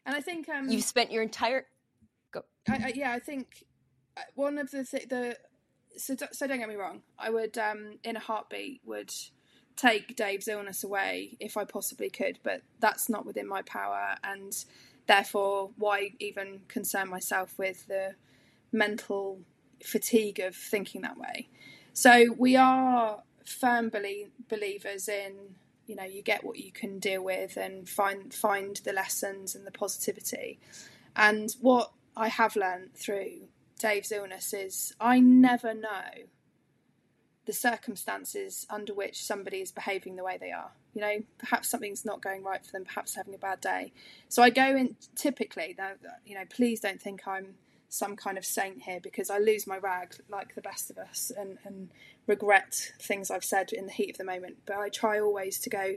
and 0.05 0.15
I 0.15 0.21
think 0.21 0.49
um, 0.49 0.69
you've 0.69 0.83
spent 0.83 1.11
your 1.11 1.23
entire. 1.23 1.65
Go. 2.31 2.43
I, 2.67 2.73
I, 2.73 2.91
yeah, 2.95 3.11
I 3.11 3.19
think 3.19 3.65
uh, 4.17 4.21
one 4.35 4.57
of 4.57 4.71
the 4.71 4.83
th- 4.83 5.09
the 5.09 5.37
so, 5.97 6.15
so 6.31 6.47
don't 6.47 6.59
get 6.59 6.69
me 6.69 6.75
wrong. 6.75 7.01
I 7.19 7.29
would, 7.29 7.57
um, 7.57 7.99
in 8.03 8.15
a 8.15 8.19
heartbeat, 8.19 8.81
would 8.85 9.13
take 9.75 10.15
Dave's 10.15 10.47
illness 10.47 10.83
away 10.83 11.37
if 11.39 11.57
I 11.57 11.65
possibly 11.65 12.09
could, 12.09 12.39
but 12.43 12.61
that's 12.79 13.09
not 13.09 13.25
within 13.25 13.47
my 13.47 13.61
power, 13.63 14.15
and 14.23 14.53
therefore, 15.07 15.71
why 15.77 16.11
even 16.19 16.61
concern 16.67 17.09
myself 17.09 17.57
with 17.57 17.87
the 17.87 18.15
mental 18.71 19.39
fatigue 19.83 20.39
of 20.39 20.55
thinking 20.55 21.01
that 21.01 21.17
way? 21.17 21.49
So 21.93 22.33
we 22.37 22.55
are 22.55 23.23
firm 23.45 23.89
belie- 23.89 24.29
believers 24.49 25.07
in 25.07 25.55
you 25.85 25.95
know 25.95 26.03
you 26.03 26.21
get 26.21 26.43
what 26.43 26.57
you 26.57 26.71
can 26.71 26.99
deal 26.99 27.23
with 27.23 27.57
and 27.57 27.87
find 27.87 28.33
find 28.33 28.77
the 28.85 28.93
lessons 28.93 29.55
and 29.55 29.65
the 29.65 29.71
positivity. 29.71 30.59
And 31.15 31.53
what 31.59 31.91
i 32.15 32.27
have 32.27 32.55
learned 32.55 32.93
through 32.93 33.47
dave's 33.79 34.11
illness 34.11 34.53
is 34.53 34.93
i 34.99 35.19
never 35.19 35.73
know 35.73 36.27
the 37.45 37.53
circumstances 37.53 38.67
under 38.69 38.93
which 38.93 39.23
somebody 39.23 39.61
is 39.61 39.71
behaving 39.71 40.15
the 40.15 40.23
way 40.23 40.37
they 40.39 40.51
are. 40.51 40.71
You 40.93 41.01
know 41.01 41.17
perhaps 41.37 41.69
something's 41.69 42.05
not 42.05 42.21
going 42.21 42.43
right 42.43 42.63
for 42.65 42.71
them 42.71 42.85
perhaps 42.85 43.15
having 43.15 43.33
a 43.33 43.37
bad 43.37 43.61
day. 43.61 43.91
So 44.29 44.43
i 44.43 44.49
go 44.49 44.75
in 44.75 44.95
typically 45.15 45.75
you 46.25 46.35
know 46.35 46.45
please 46.49 46.79
don't 46.79 47.01
think 47.01 47.27
i'm 47.27 47.55
some 47.91 48.15
kind 48.15 48.37
of 48.37 48.45
saint 48.45 48.83
here 48.83 49.01
because 49.03 49.29
I 49.29 49.37
lose 49.37 49.67
my 49.67 49.77
rag 49.77 50.15
like 50.29 50.55
the 50.55 50.61
best 50.61 50.89
of 50.89 50.97
us 50.97 51.29
and, 51.37 51.57
and 51.65 51.89
regret 52.25 52.93
things 53.01 53.29
I've 53.29 53.43
said 53.43 53.73
in 53.73 53.85
the 53.85 53.91
heat 53.91 54.11
of 54.11 54.17
the 54.17 54.23
moment. 54.23 54.59
But 54.65 54.77
I 54.77 54.87
try 54.87 55.19
always 55.19 55.59
to 55.59 55.69
go 55.69 55.95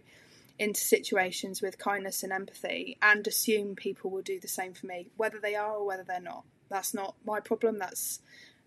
into 0.59 0.81
situations 0.81 1.63
with 1.63 1.79
kindness 1.79 2.25
and 2.25 2.33
empathy 2.33 2.99
and 3.01 3.25
assume 3.29 3.77
people 3.77 4.11
will 4.11 4.23
do 4.23 4.41
the 4.41 4.49
same 4.49 4.75
for 4.75 4.87
me, 4.87 5.13
whether 5.17 5.39
they 5.41 5.55
are 5.55 5.77
or 5.77 5.87
whether 5.87 6.03
they're 6.03 6.21
not. 6.21 6.45
That's 6.69 6.95
not 6.95 7.15
my 7.25 7.39
problem. 7.39 7.79
That's 7.79 8.19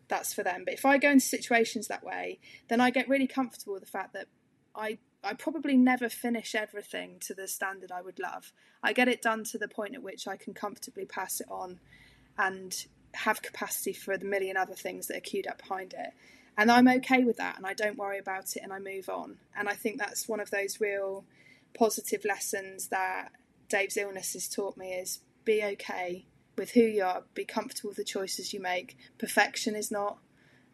that's 0.07 0.33
for 0.33 0.41
them. 0.41 0.63
But 0.63 0.75
if 0.75 0.85
I 0.85 0.97
go 0.97 1.11
into 1.11 1.25
situations 1.25 1.89
that 1.89 2.05
way, 2.05 2.39
then 2.69 2.79
I 2.79 2.91
get 2.91 3.09
really 3.09 3.27
comfortable 3.27 3.73
with 3.73 3.83
the 3.83 3.89
fact 3.89 4.13
that 4.13 4.27
I 4.73 4.99
I 5.21 5.33
probably 5.33 5.75
never 5.75 6.07
finish 6.07 6.55
everything 6.55 7.17
to 7.21 7.33
the 7.33 7.49
standard 7.49 7.91
I 7.91 8.01
would 8.01 8.19
love. 8.19 8.53
I 8.81 8.93
get 8.93 9.09
it 9.09 9.21
done 9.21 9.43
to 9.45 9.57
the 9.57 9.67
point 9.67 9.95
at 9.95 10.03
which 10.03 10.29
I 10.29 10.37
can 10.37 10.53
comfortably 10.53 11.03
pass 11.03 11.41
it 11.41 11.47
on 11.51 11.81
and 12.37 12.85
have 13.13 13.41
capacity 13.41 13.93
for 13.93 14.17
the 14.17 14.25
million 14.25 14.57
other 14.57 14.75
things 14.75 15.07
that 15.07 15.17
are 15.17 15.21
queued 15.21 15.47
up 15.47 15.61
behind 15.61 15.93
it. 15.93 16.11
And 16.57 16.71
I'm 16.71 16.87
okay 16.87 17.23
with 17.23 17.37
that 17.37 17.57
and 17.57 17.65
I 17.65 17.73
don't 17.73 17.97
worry 17.97 18.17
about 18.17 18.55
it 18.55 18.63
and 18.63 18.73
I 18.73 18.79
move 18.79 19.09
on. 19.09 19.37
And 19.55 19.69
I 19.69 19.73
think 19.73 19.97
that's 19.97 20.27
one 20.27 20.39
of 20.39 20.49
those 20.49 20.81
real 20.81 21.23
positive 21.77 22.25
lessons 22.25 22.87
that 22.87 23.31
Dave's 23.69 23.97
illness 23.97 24.33
has 24.33 24.47
taught 24.47 24.77
me 24.77 24.93
is 24.93 25.19
be 25.45 25.63
okay 25.63 26.25
with 26.57 26.71
who 26.71 26.81
you 26.81 27.03
are, 27.03 27.23
be 27.33 27.45
comfortable 27.45 27.89
with 27.89 27.97
the 27.97 28.03
choices 28.03 28.53
you 28.53 28.59
make. 28.59 28.97
Perfection 29.19 29.75
is 29.75 29.91
not 29.91 30.17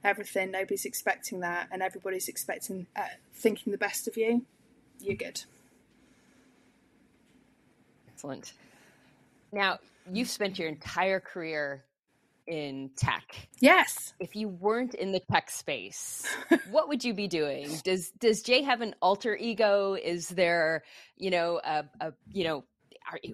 everything. 0.04 0.52
Nobody's 0.52 0.86
expecting 0.86 1.42
that, 1.42 1.68
and 1.72 1.82
everybody's 1.82 2.28
expecting 2.28 2.88
uh, 2.96 3.04
thinking 3.34 3.72
the 3.72 3.78
best 3.78 4.08
of 4.08 4.18
you. 4.18 4.46
You're 5.00 5.16
good. 5.16 5.44
Excellent. 8.10 8.54
Now, 9.52 9.80
you've 10.12 10.30
spent 10.30 10.58
your 10.58 10.70
entire 10.70 11.20
career 11.20 11.84
in 12.48 12.92
tech. 12.96 13.24
Yes. 13.60 14.14
If 14.20 14.36
you 14.36 14.50
weren't 14.50 14.94
in 14.94 15.12
the 15.12 15.22
tech 15.32 15.50
space, 15.50 16.28
what 16.72 16.88
would 16.90 17.04
you 17.04 17.14
be 17.14 17.28
doing? 17.28 17.70
Does 17.84 18.12
does 18.20 18.42
Jay 18.42 18.62
have 18.62 18.82
an 18.82 18.96
alter 19.02 19.36
ego? 19.36 19.96
Is 19.96 20.30
there, 20.30 20.84
you 21.18 21.32
know, 21.32 21.62
a, 21.64 21.86
a 22.00 22.14
you 22.32 22.44
know, 22.44 22.64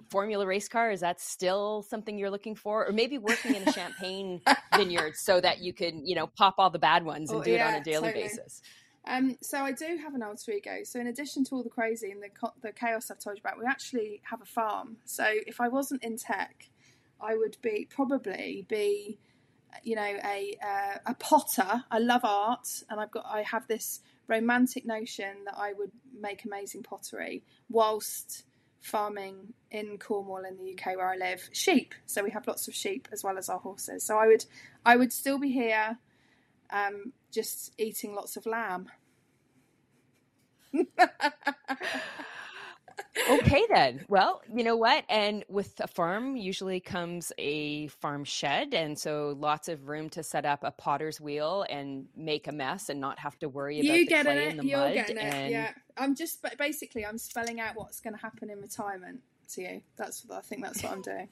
formula 0.09 0.45
race 0.45 0.67
car 0.67 0.91
is 0.91 1.01
that 1.01 1.21
still 1.21 1.83
something 1.83 2.17
you're 2.17 2.31
looking 2.31 2.55
for 2.55 2.87
or 2.87 2.91
maybe 2.91 3.17
working 3.17 3.55
in 3.55 3.67
a 3.67 3.71
champagne 3.71 4.41
vineyard 4.75 5.13
so 5.15 5.39
that 5.39 5.59
you 5.59 5.73
can 5.73 6.05
you 6.05 6.15
know 6.15 6.27
pop 6.27 6.55
all 6.57 6.69
the 6.69 6.79
bad 6.79 7.05
ones 7.05 7.29
and 7.29 7.41
oh, 7.41 7.43
do 7.43 7.51
yeah, 7.51 7.69
it 7.69 7.75
on 7.75 7.81
a 7.81 7.83
daily 7.83 8.07
totally. 8.07 8.23
basis 8.23 8.61
um, 9.07 9.37
so 9.41 9.59
I 9.59 9.71
do 9.71 9.97
have 10.03 10.13
an 10.13 10.21
alter 10.21 10.51
ego. 10.51 10.79
So 10.83 10.99
in 10.99 11.07
addition 11.07 11.43
to 11.45 11.55
all 11.55 11.63
the 11.63 11.69
crazy 11.69 12.11
and 12.11 12.21
the 12.21 12.29
the 12.61 12.71
chaos 12.71 13.09
I've 13.09 13.19
told 13.19 13.37
you 13.37 13.41
about, 13.43 13.57
we 13.57 13.65
actually 13.65 14.21
have 14.23 14.41
a 14.41 14.45
farm. 14.45 14.97
So 15.05 15.25
if 15.47 15.59
I 15.59 15.67
wasn't 15.67 16.03
in 16.03 16.17
tech, 16.17 16.69
I 17.21 17.35
would 17.35 17.57
be 17.61 17.87
probably 17.89 18.65
be, 18.67 19.19
you 19.83 19.95
know, 19.95 20.01
a 20.23 20.57
uh, 20.63 20.97
a 21.05 21.13
potter. 21.15 21.83
I 21.91 21.99
love 21.99 22.21
art, 22.23 22.67
and 22.89 22.99
I've 22.99 23.11
got 23.11 23.25
I 23.25 23.43
have 23.43 23.67
this 23.67 24.01
romantic 24.27 24.85
notion 24.85 25.45
that 25.45 25.55
I 25.57 25.73
would 25.73 25.91
make 26.19 26.45
amazing 26.45 26.83
pottery 26.83 27.43
whilst 27.69 28.43
farming 28.81 29.53
in 29.71 29.97
Cornwall 29.97 30.45
in 30.45 30.57
the 30.57 30.73
UK 30.73 30.95
where 30.97 31.09
I 31.09 31.17
live 31.17 31.49
sheep. 31.51 31.93
So 32.05 32.23
we 32.23 32.31
have 32.31 32.47
lots 32.47 32.67
of 32.67 32.73
sheep 32.73 33.07
as 33.11 33.23
well 33.23 33.37
as 33.37 33.49
our 33.49 33.59
horses. 33.59 34.03
So 34.03 34.17
I 34.17 34.27
would 34.27 34.45
I 34.85 34.95
would 34.95 35.11
still 35.11 35.39
be 35.39 35.51
here, 35.51 35.97
um, 36.69 37.13
just 37.31 37.73
eating 37.77 38.13
lots 38.15 38.37
of 38.37 38.45
lamb. 38.45 38.87
okay 43.29 43.63
then. 43.69 44.05
Well 44.07 44.41
you 44.53 44.63
know 44.63 44.75
what? 44.75 45.03
And 45.09 45.43
with 45.47 45.79
a 45.79 45.87
farm 45.87 46.35
usually 46.35 46.79
comes 46.79 47.31
a 47.37 47.87
farm 47.87 48.23
shed 48.23 48.73
and 48.73 48.97
so 48.97 49.35
lots 49.37 49.67
of 49.67 49.87
room 49.87 50.09
to 50.11 50.23
set 50.23 50.45
up 50.45 50.63
a 50.63 50.71
potter's 50.71 51.19
wheel 51.19 51.65
and 51.69 52.07
make 52.15 52.47
a 52.47 52.51
mess 52.51 52.89
and 52.89 52.99
not 52.99 53.19
have 53.19 53.37
to 53.39 53.49
worry 53.49 53.79
about 53.79 53.97
you 53.97 54.05
the 54.05 54.23
clay 54.23 54.45
it. 54.45 54.49
and 54.51 54.59
the 54.59 54.65
You're 54.65 54.79
mud 54.79 54.93
getting 54.93 55.17
and... 55.17 55.47
it. 55.47 55.51
yeah. 55.51 55.71
I'm 55.97 56.15
just 56.15 56.45
basically 56.57 57.05
i'm 57.05 57.17
spelling 57.17 57.59
out 57.59 57.75
what's 57.75 57.99
going 57.99 58.13
to 58.13 58.21
happen 58.21 58.49
in 58.49 58.61
retirement 58.61 59.21
to 59.53 59.61
you. 59.61 59.81
That's 59.97 60.23
what 60.25 60.37
i 60.37 60.41
think 60.41 60.63
that's 60.63 60.83
what 60.83 60.91
i'm 60.91 61.01
doing 61.01 61.27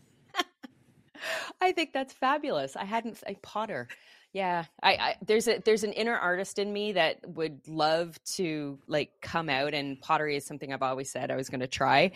I 1.61 1.71
think 1.71 1.93
that's 1.93 2.13
fabulous. 2.13 2.75
I 2.75 2.85
hadn't 2.85 3.23
a 3.27 3.35
potter. 3.35 3.87
Yeah, 4.33 4.65
I, 4.83 4.91
I, 4.91 5.15
there's 5.25 5.47
a 5.47 5.59
there's 5.63 5.83
an 5.83 5.93
inner 5.93 6.15
artist 6.15 6.59
in 6.59 6.71
me 6.71 6.91
that 6.91 7.17
would 7.27 7.67
love 7.67 8.21
to 8.35 8.77
like 8.85 9.09
come 9.21 9.49
out 9.49 9.73
and 9.73 9.99
pottery 10.01 10.35
is 10.35 10.45
something 10.45 10.71
I've 10.71 10.83
always 10.83 11.09
said 11.09 11.31
I 11.31 11.35
was 11.35 11.49
going 11.49 11.61
to 11.61 11.67
try, 11.67 12.11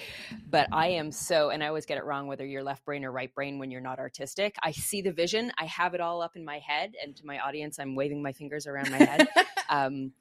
but 0.47 0.67
I 0.71 0.89
am 0.89 1.11
so 1.11 1.49
and 1.49 1.63
I 1.63 1.67
always 1.67 1.85
get 1.85 1.97
it 1.97 2.03
wrong 2.03 2.27
whether 2.27 2.45
you're 2.45 2.63
left 2.63 2.85
brain 2.85 3.05
or 3.05 3.11
right 3.11 3.33
brain 3.33 3.59
when 3.59 3.71
you're 3.71 3.81
not 3.81 3.97
artistic. 3.97 4.55
I 4.61 4.71
see 4.71 5.01
the 5.01 5.13
vision, 5.13 5.51
I 5.57 5.65
have 5.65 5.93
it 5.93 6.01
all 6.01 6.21
up 6.21 6.35
in 6.35 6.43
my 6.43 6.59
head, 6.59 6.93
and 7.01 7.15
to 7.15 7.25
my 7.25 7.39
audience, 7.39 7.79
I'm 7.79 7.95
waving 7.95 8.21
my 8.21 8.33
fingers 8.33 8.67
around 8.67 8.91
my 8.91 8.97
head. 8.97 9.27
um, 9.69 10.11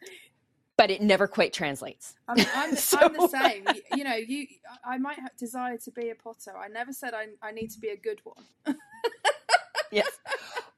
but 0.81 0.91
it 0.91 1.03
never 1.03 1.29
quite 1.29 1.53
translates. 1.53 2.15
I'm, 2.27 2.39
I'm, 2.55 2.75
so... 2.75 2.99
I'm, 3.03 3.13
the 3.13 3.29
same. 3.29 3.65
You, 3.67 3.99
you 3.99 4.05
know, 4.05 4.15
you 4.15 4.47
I 4.83 4.97
might 4.97 5.19
have 5.19 5.37
desire 5.37 5.77
to 5.77 5.91
be 5.91 6.09
a 6.09 6.15
potter. 6.15 6.57
I 6.57 6.69
never 6.69 6.95
said 6.95 7.13
I, 7.13 7.27
I 7.43 7.53
need 7.53 7.69
to 7.73 7.79
be 7.79 7.89
a 7.89 7.99
good 7.99 8.23
one. 8.25 8.47
yes. 9.93 10.09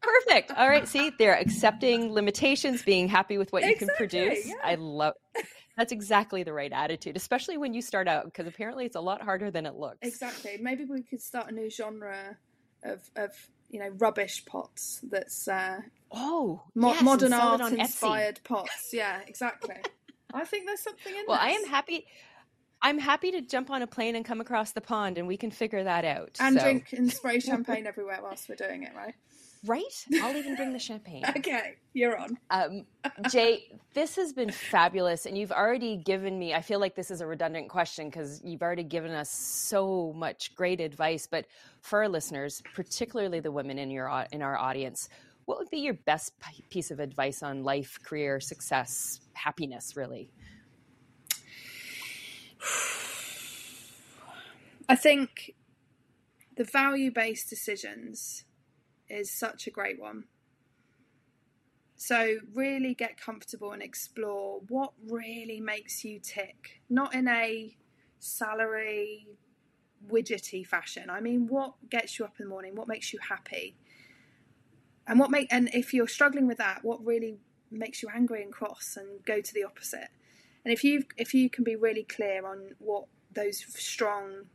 Perfect. 0.00 0.50
All 0.56 0.68
right. 0.68 0.88
See, 0.88 1.12
they're 1.20 1.38
accepting 1.38 2.12
limitations, 2.12 2.82
being 2.82 3.06
happy 3.06 3.38
with 3.38 3.52
what 3.52 3.62
you 3.62 3.70
exactly, 3.70 3.86
can 3.86 3.96
produce. 3.96 4.48
Yeah. 4.48 4.54
I 4.64 4.74
love 4.74 5.14
that's 5.76 5.92
exactly 5.92 6.42
the 6.42 6.52
right 6.52 6.72
attitude, 6.72 7.16
especially 7.16 7.56
when 7.56 7.72
you 7.72 7.80
start 7.80 8.08
out, 8.08 8.24
because 8.24 8.48
apparently 8.48 8.84
it's 8.84 8.96
a 8.96 9.00
lot 9.00 9.22
harder 9.22 9.52
than 9.52 9.66
it 9.66 9.76
looks. 9.76 9.98
Exactly. 10.02 10.58
Maybe 10.60 10.84
we 10.84 11.04
could 11.04 11.22
start 11.22 11.48
a 11.48 11.54
new 11.54 11.70
genre 11.70 12.36
of, 12.82 13.08
of 13.14 13.30
you 13.72 13.80
know, 13.80 13.88
rubbish 13.98 14.44
pots 14.46 15.00
that's 15.02 15.48
uh, 15.48 15.80
oh 16.12 16.62
mo- 16.74 16.92
yes, 16.92 17.02
modern 17.02 17.32
art 17.32 17.72
inspired 17.72 18.36
Etsy. 18.36 18.44
pots. 18.44 18.90
Yeah, 18.92 19.20
exactly. 19.26 19.76
I 20.34 20.44
think 20.44 20.66
there's 20.66 20.82
something 20.82 21.14
in. 21.14 21.24
Well, 21.26 21.38
this. 21.38 21.46
I 21.46 21.50
am 21.50 21.66
happy. 21.66 22.06
I'm 22.80 22.98
happy 22.98 23.30
to 23.32 23.40
jump 23.40 23.70
on 23.70 23.82
a 23.82 23.86
plane 23.86 24.14
and 24.14 24.24
come 24.24 24.40
across 24.40 24.72
the 24.72 24.80
pond, 24.80 25.18
and 25.18 25.26
we 25.26 25.36
can 25.36 25.50
figure 25.50 25.84
that 25.84 26.04
out. 26.04 26.36
And 26.38 26.56
so. 26.56 26.62
drink 26.62 26.92
and 26.92 27.10
spray 27.10 27.40
champagne 27.40 27.86
everywhere 27.86 28.20
whilst 28.22 28.48
we're 28.48 28.56
doing 28.56 28.82
it, 28.82 28.92
right? 28.94 29.14
Right? 29.64 30.06
I'll 30.20 30.36
even 30.36 30.56
bring 30.56 30.72
the 30.72 30.78
champagne. 30.78 31.22
okay, 31.36 31.76
you're 31.92 32.18
on. 32.18 32.36
Um, 32.50 32.84
Jay, 33.30 33.78
this 33.94 34.16
has 34.16 34.32
been 34.32 34.50
fabulous. 34.50 35.24
And 35.24 35.38
you've 35.38 35.52
already 35.52 35.96
given 35.96 36.36
me, 36.36 36.52
I 36.52 36.60
feel 36.60 36.80
like 36.80 36.96
this 36.96 37.12
is 37.12 37.20
a 37.20 37.26
redundant 37.26 37.68
question 37.68 38.08
because 38.08 38.40
you've 38.42 38.62
already 38.62 38.82
given 38.82 39.12
us 39.12 39.30
so 39.30 40.12
much 40.16 40.56
great 40.56 40.80
advice. 40.80 41.28
But 41.30 41.46
for 41.80 42.00
our 42.00 42.08
listeners, 42.08 42.60
particularly 42.74 43.38
the 43.38 43.52
women 43.52 43.78
in, 43.78 43.88
your, 43.88 44.26
in 44.32 44.42
our 44.42 44.56
audience, 44.56 45.08
what 45.44 45.58
would 45.58 45.70
be 45.70 45.78
your 45.78 45.94
best 45.94 46.32
piece 46.70 46.90
of 46.90 46.98
advice 46.98 47.42
on 47.42 47.62
life, 47.62 47.98
career, 48.02 48.40
success, 48.40 49.20
happiness, 49.34 49.96
really? 49.96 50.30
I 54.88 54.96
think 54.96 55.54
the 56.56 56.64
value 56.64 57.12
based 57.12 57.48
decisions 57.48 58.44
is 59.12 59.30
such 59.30 59.66
a 59.66 59.70
great 59.70 60.00
one. 60.00 60.24
So, 61.96 62.38
really 62.52 62.94
get 62.94 63.20
comfortable 63.20 63.70
and 63.70 63.82
explore 63.82 64.60
what 64.68 64.92
really 65.08 65.60
makes 65.60 66.04
you 66.04 66.18
tick, 66.18 66.82
not 66.90 67.14
in 67.14 67.28
a 67.28 67.76
salary 68.18 69.28
widgety 70.10 70.66
fashion. 70.66 71.10
I 71.10 71.20
mean, 71.20 71.46
what 71.46 71.74
gets 71.88 72.18
you 72.18 72.24
up 72.24 72.34
in 72.38 72.46
the 72.46 72.50
morning? 72.50 72.74
What 72.74 72.88
makes 72.88 73.12
you 73.12 73.20
happy? 73.28 73.76
And 75.06 75.18
what 75.18 75.30
make 75.30 75.52
and 75.52 75.68
if 75.72 75.92
you're 75.92 76.08
struggling 76.08 76.46
with 76.46 76.58
that, 76.58 76.80
what 76.82 77.04
really 77.04 77.38
makes 77.70 78.02
you 78.02 78.08
angry 78.14 78.42
and 78.42 78.52
cross 78.52 78.96
and 78.96 79.24
go 79.24 79.40
to 79.40 79.54
the 79.54 79.64
opposite? 79.64 80.08
And 80.64 80.72
if 80.72 80.84
you 80.84 81.04
if 81.16 81.34
you 81.34 81.50
can 81.50 81.64
be 81.64 81.76
really 81.76 82.04
clear 82.04 82.46
on 82.46 82.74
what 82.78 83.06
those 83.32 83.64
strong 83.76 84.46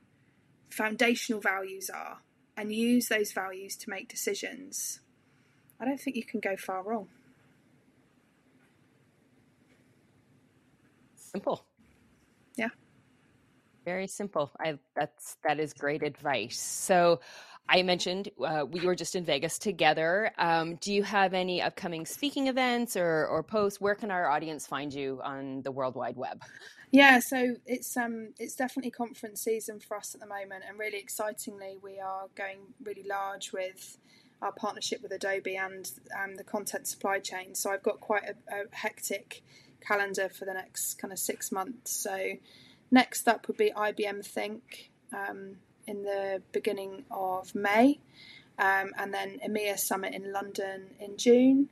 foundational 0.70 1.42
values 1.42 1.90
are, 1.90 2.20
and 2.58 2.74
use 2.74 3.08
those 3.08 3.32
values 3.32 3.76
to 3.78 3.90
make 3.90 4.10
decisions, 4.10 5.00
I 5.80 5.86
don't 5.86 6.00
think 6.00 6.16
you 6.16 6.24
can 6.24 6.40
go 6.40 6.58
far 6.58 6.84
wrong. 6.84 7.08
Simple. 11.16 11.66
Yeah. 12.56 12.70
Very 13.86 14.08
simple. 14.08 14.52
I 14.60 14.80
that's 14.96 15.38
that 15.48 15.60
is 15.60 15.74
great 15.74 16.02
advice. 16.04 16.60
So 16.60 17.20
I 17.70 17.84
mentioned 17.84 18.30
uh, 18.46 18.66
we 18.70 18.86
were 18.86 18.96
just 18.96 19.16
in 19.16 19.26
Vegas 19.26 19.60
together. 19.60 20.32
Um, 20.38 20.76
do 20.76 20.94
you 20.94 21.04
have 21.04 21.34
any 21.34 21.62
upcoming 21.62 22.06
speaking 22.06 22.48
events 22.48 22.96
or, 22.96 23.26
or 23.28 23.44
posts? 23.44 23.82
Where 23.82 23.96
can 23.96 24.10
our 24.10 24.30
audience 24.30 24.66
find 24.66 24.94
you 24.94 25.20
on 25.24 25.62
the 25.64 25.72
World 25.72 25.96
Wide 25.96 26.16
Web? 26.16 26.42
Yeah, 26.92 27.20
so 27.20 27.56
it's 27.66 27.98
um 27.98 28.30
it's 28.40 28.56
definitely 28.56 28.92
conference 28.92 29.42
season 29.42 29.82
for 29.82 29.98
us 29.98 30.16
at 30.16 30.22
the 30.22 30.28
moment, 30.28 30.64
and 30.68 30.80
really 30.80 31.00
excitingly, 31.00 31.78
we 31.82 32.00
are 32.00 32.28
going 32.36 32.60
really 32.82 33.04
large 33.04 33.52
with 33.52 33.98
our 34.42 34.54
partnership 34.54 35.02
with 35.02 35.12
Adobe 35.12 35.58
and 35.58 35.92
um, 36.18 36.36
the 36.36 36.44
content 36.44 36.88
supply 36.88 37.20
chain. 37.20 37.56
So 37.56 37.72
I've 37.72 37.84
got 37.84 38.00
quite 38.00 38.24
a, 38.24 38.36
a 38.54 38.64
hectic 38.72 39.42
calendar 39.86 40.30
for 40.30 40.46
the 40.46 40.54
next 40.54 40.96
kind 40.96 41.12
of 41.12 41.20
six 41.20 41.52
months. 41.52 41.92
So 41.92 42.34
next 42.92 43.28
up 43.28 43.48
would 43.48 43.58
be 43.58 43.72
IBM 43.76 44.26
Think. 44.26 44.92
Um, 45.12 45.58
in 45.88 46.04
the 46.04 46.42
beginning 46.52 47.06
of 47.12 47.56
May, 47.56 48.00
um, 48.60 48.92
and 48.98 49.14
then 49.14 49.40
EMEA 49.48 49.78
Summit 49.80 50.14
in 50.14 50.32
London 50.32 50.96
in 51.00 51.18
June. 51.18 51.70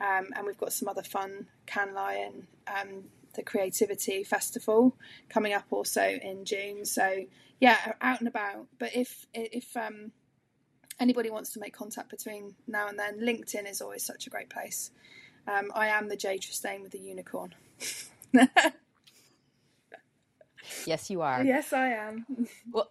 Um, 0.00 0.28
and 0.36 0.46
we've 0.46 0.58
got 0.58 0.72
some 0.72 0.88
other 0.88 1.02
fun 1.02 1.46
Cannes 1.66 1.94
Lion, 1.94 2.46
um, 2.66 3.04
the 3.34 3.42
Creativity 3.42 4.24
Festival 4.24 4.96
coming 5.28 5.52
up 5.54 5.64
also 5.70 6.02
in 6.02 6.44
June. 6.44 6.84
So 6.84 7.24
yeah, 7.60 7.92
out 8.00 8.20
and 8.20 8.28
about. 8.28 8.66
But 8.78 8.94
if 8.94 9.26
if 9.32 9.76
um, 9.76 10.12
anybody 11.00 11.30
wants 11.30 11.52
to 11.52 11.60
make 11.60 11.74
contact 11.74 12.10
between 12.10 12.54
now 12.66 12.88
and 12.88 12.98
then, 12.98 13.20
LinkedIn 13.20 13.68
is 13.68 13.80
always 13.80 14.04
such 14.04 14.26
a 14.26 14.30
great 14.30 14.50
place. 14.50 14.90
Um, 15.46 15.70
I 15.74 15.88
am 15.88 16.08
the 16.08 16.16
Jade 16.16 16.42
Trestain 16.42 16.82
with 16.82 16.92
the 16.92 16.98
unicorn. 16.98 17.54
yes, 20.84 21.08
you 21.08 21.22
are. 21.22 21.44
Yes, 21.44 21.72
I 21.72 21.90
am. 21.90 22.26
Well, 22.72 22.90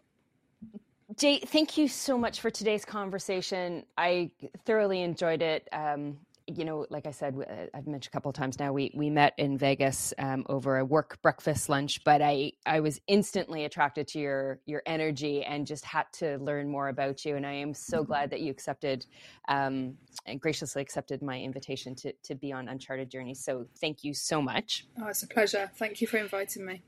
Jay, 1.17 1.39
thank 1.39 1.78
you 1.78 1.88
so 1.88 2.17
much 2.17 2.41
for 2.41 2.49
today's 2.49 2.84
conversation. 2.84 3.86
I 3.97 4.32
thoroughly 4.65 5.01
enjoyed 5.01 5.41
it. 5.41 5.67
Um, 5.71 6.17
you 6.45 6.65
know, 6.65 6.86
like 6.89 7.08
I 7.08 7.12
said, 7.12 7.36
uh, 7.39 7.67
I've 7.73 7.88
mentioned 7.88 8.12
a 8.12 8.15
couple 8.15 8.30
of 8.30 8.36
times 8.36 8.60
now. 8.60 8.73
We 8.73 8.91
we 8.93 9.10
met 9.10 9.34
in 9.38 9.58
Vegas 9.58 10.13
um, 10.19 10.45
over 10.47 10.78
a 10.78 10.86
work 10.86 11.19
breakfast 11.21 11.69
lunch, 11.69 12.04
but 12.04 12.21
I 12.21 12.51
I 12.65 12.82
was 12.82 12.99
instantly 13.08 13.63
attracted 13.63 14.10
to 14.10 14.19
your 14.19 14.60
your 14.65 14.84
energy 14.86 15.43
and 15.43 15.65
just 15.65 15.86
had 15.86 16.06
to 16.15 16.38
learn 16.38 16.69
more 16.69 16.89
about 16.89 17.23
you. 17.23 17.38
And 17.38 17.47
I 17.47 17.54
am 17.54 17.73
so 17.73 18.04
glad 18.04 18.30
that 18.32 18.41
you 18.41 18.51
accepted 18.51 19.06
um, 19.47 19.97
and 20.25 20.39
graciously 20.39 20.82
accepted 20.82 21.21
my 21.21 21.39
invitation 21.39 21.95
to 21.95 22.13
to 22.23 22.36
be 22.36 22.51
on 22.51 22.67
Uncharted 22.67 23.10
Journeys. 23.10 23.43
So 23.43 23.67
thank 23.80 24.04
you 24.04 24.13
so 24.13 24.41
much. 24.41 24.86
Oh, 25.01 25.08
it's 25.08 25.23
a 25.23 25.28
pleasure. 25.28 25.71
Thank 25.75 26.01
you 26.01 26.08
for 26.08 26.17
inviting 26.17 26.65
me. 26.65 26.84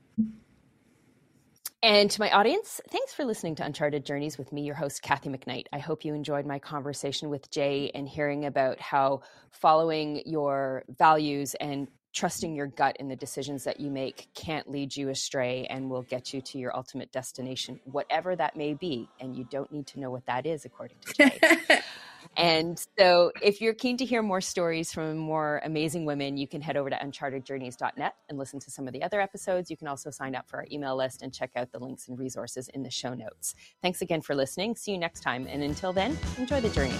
And 1.82 2.10
to 2.10 2.20
my 2.20 2.30
audience, 2.32 2.80
thanks 2.90 3.14
for 3.14 3.24
listening 3.24 3.54
to 3.56 3.64
Uncharted 3.64 4.04
Journeys 4.04 4.36
with 4.36 4.52
me, 4.52 4.62
your 4.62 4.74
host, 4.74 5.00
Kathy 5.00 5.30
McKnight. 5.30 5.66
I 5.72 5.78
hope 5.78 6.04
you 6.04 6.12
enjoyed 6.12 6.44
my 6.44 6.58
conversation 6.58 7.30
with 7.30 7.48
Jay 7.52 7.92
and 7.94 8.08
hearing 8.08 8.46
about 8.46 8.80
how 8.80 9.20
following 9.52 10.22
your 10.26 10.82
values 10.88 11.54
and 11.54 11.86
trusting 12.12 12.56
your 12.56 12.66
gut 12.66 12.96
in 12.98 13.06
the 13.08 13.14
decisions 13.14 13.62
that 13.62 13.78
you 13.78 13.92
make 13.92 14.26
can't 14.34 14.68
lead 14.68 14.96
you 14.96 15.08
astray 15.08 15.68
and 15.70 15.88
will 15.88 16.02
get 16.02 16.34
you 16.34 16.40
to 16.40 16.58
your 16.58 16.76
ultimate 16.76 17.12
destination, 17.12 17.78
whatever 17.84 18.34
that 18.34 18.56
may 18.56 18.74
be. 18.74 19.08
And 19.20 19.36
you 19.36 19.44
don't 19.44 19.70
need 19.70 19.86
to 19.88 20.00
know 20.00 20.10
what 20.10 20.26
that 20.26 20.46
is, 20.46 20.64
according 20.64 20.96
to 21.06 21.14
Jay. 21.14 21.80
And 22.38 22.80
so, 22.96 23.32
if 23.42 23.60
you're 23.60 23.74
keen 23.74 23.96
to 23.96 24.04
hear 24.04 24.22
more 24.22 24.40
stories 24.40 24.92
from 24.92 25.18
more 25.18 25.60
amazing 25.64 26.04
women, 26.04 26.36
you 26.36 26.46
can 26.46 26.62
head 26.62 26.76
over 26.76 26.88
to 26.88 26.96
unchartedjourneys.net 26.96 28.14
and 28.28 28.38
listen 28.38 28.60
to 28.60 28.70
some 28.70 28.86
of 28.86 28.92
the 28.92 29.02
other 29.02 29.20
episodes. 29.20 29.70
You 29.70 29.76
can 29.76 29.88
also 29.88 30.10
sign 30.10 30.36
up 30.36 30.48
for 30.48 30.58
our 30.58 30.66
email 30.70 30.96
list 30.96 31.20
and 31.22 31.34
check 31.34 31.50
out 31.56 31.72
the 31.72 31.80
links 31.80 32.06
and 32.06 32.16
resources 32.16 32.68
in 32.68 32.84
the 32.84 32.90
show 32.90 33.12
notes. 33.12 33.56
Thanks 33.82 34.02
again 34.02 34.22
for 34.22 34.36
listening. 34.36 34.76
See 34.76 34.92
you 34.92 34.98
next 34.98 35.20
time. 35.20 35.48
And 35.48 35.64
until 35.64 35.92
then, 35.92 36.16
enjoy 36.38 36.60
the 36.60 36.68
journey. 36.68 36.94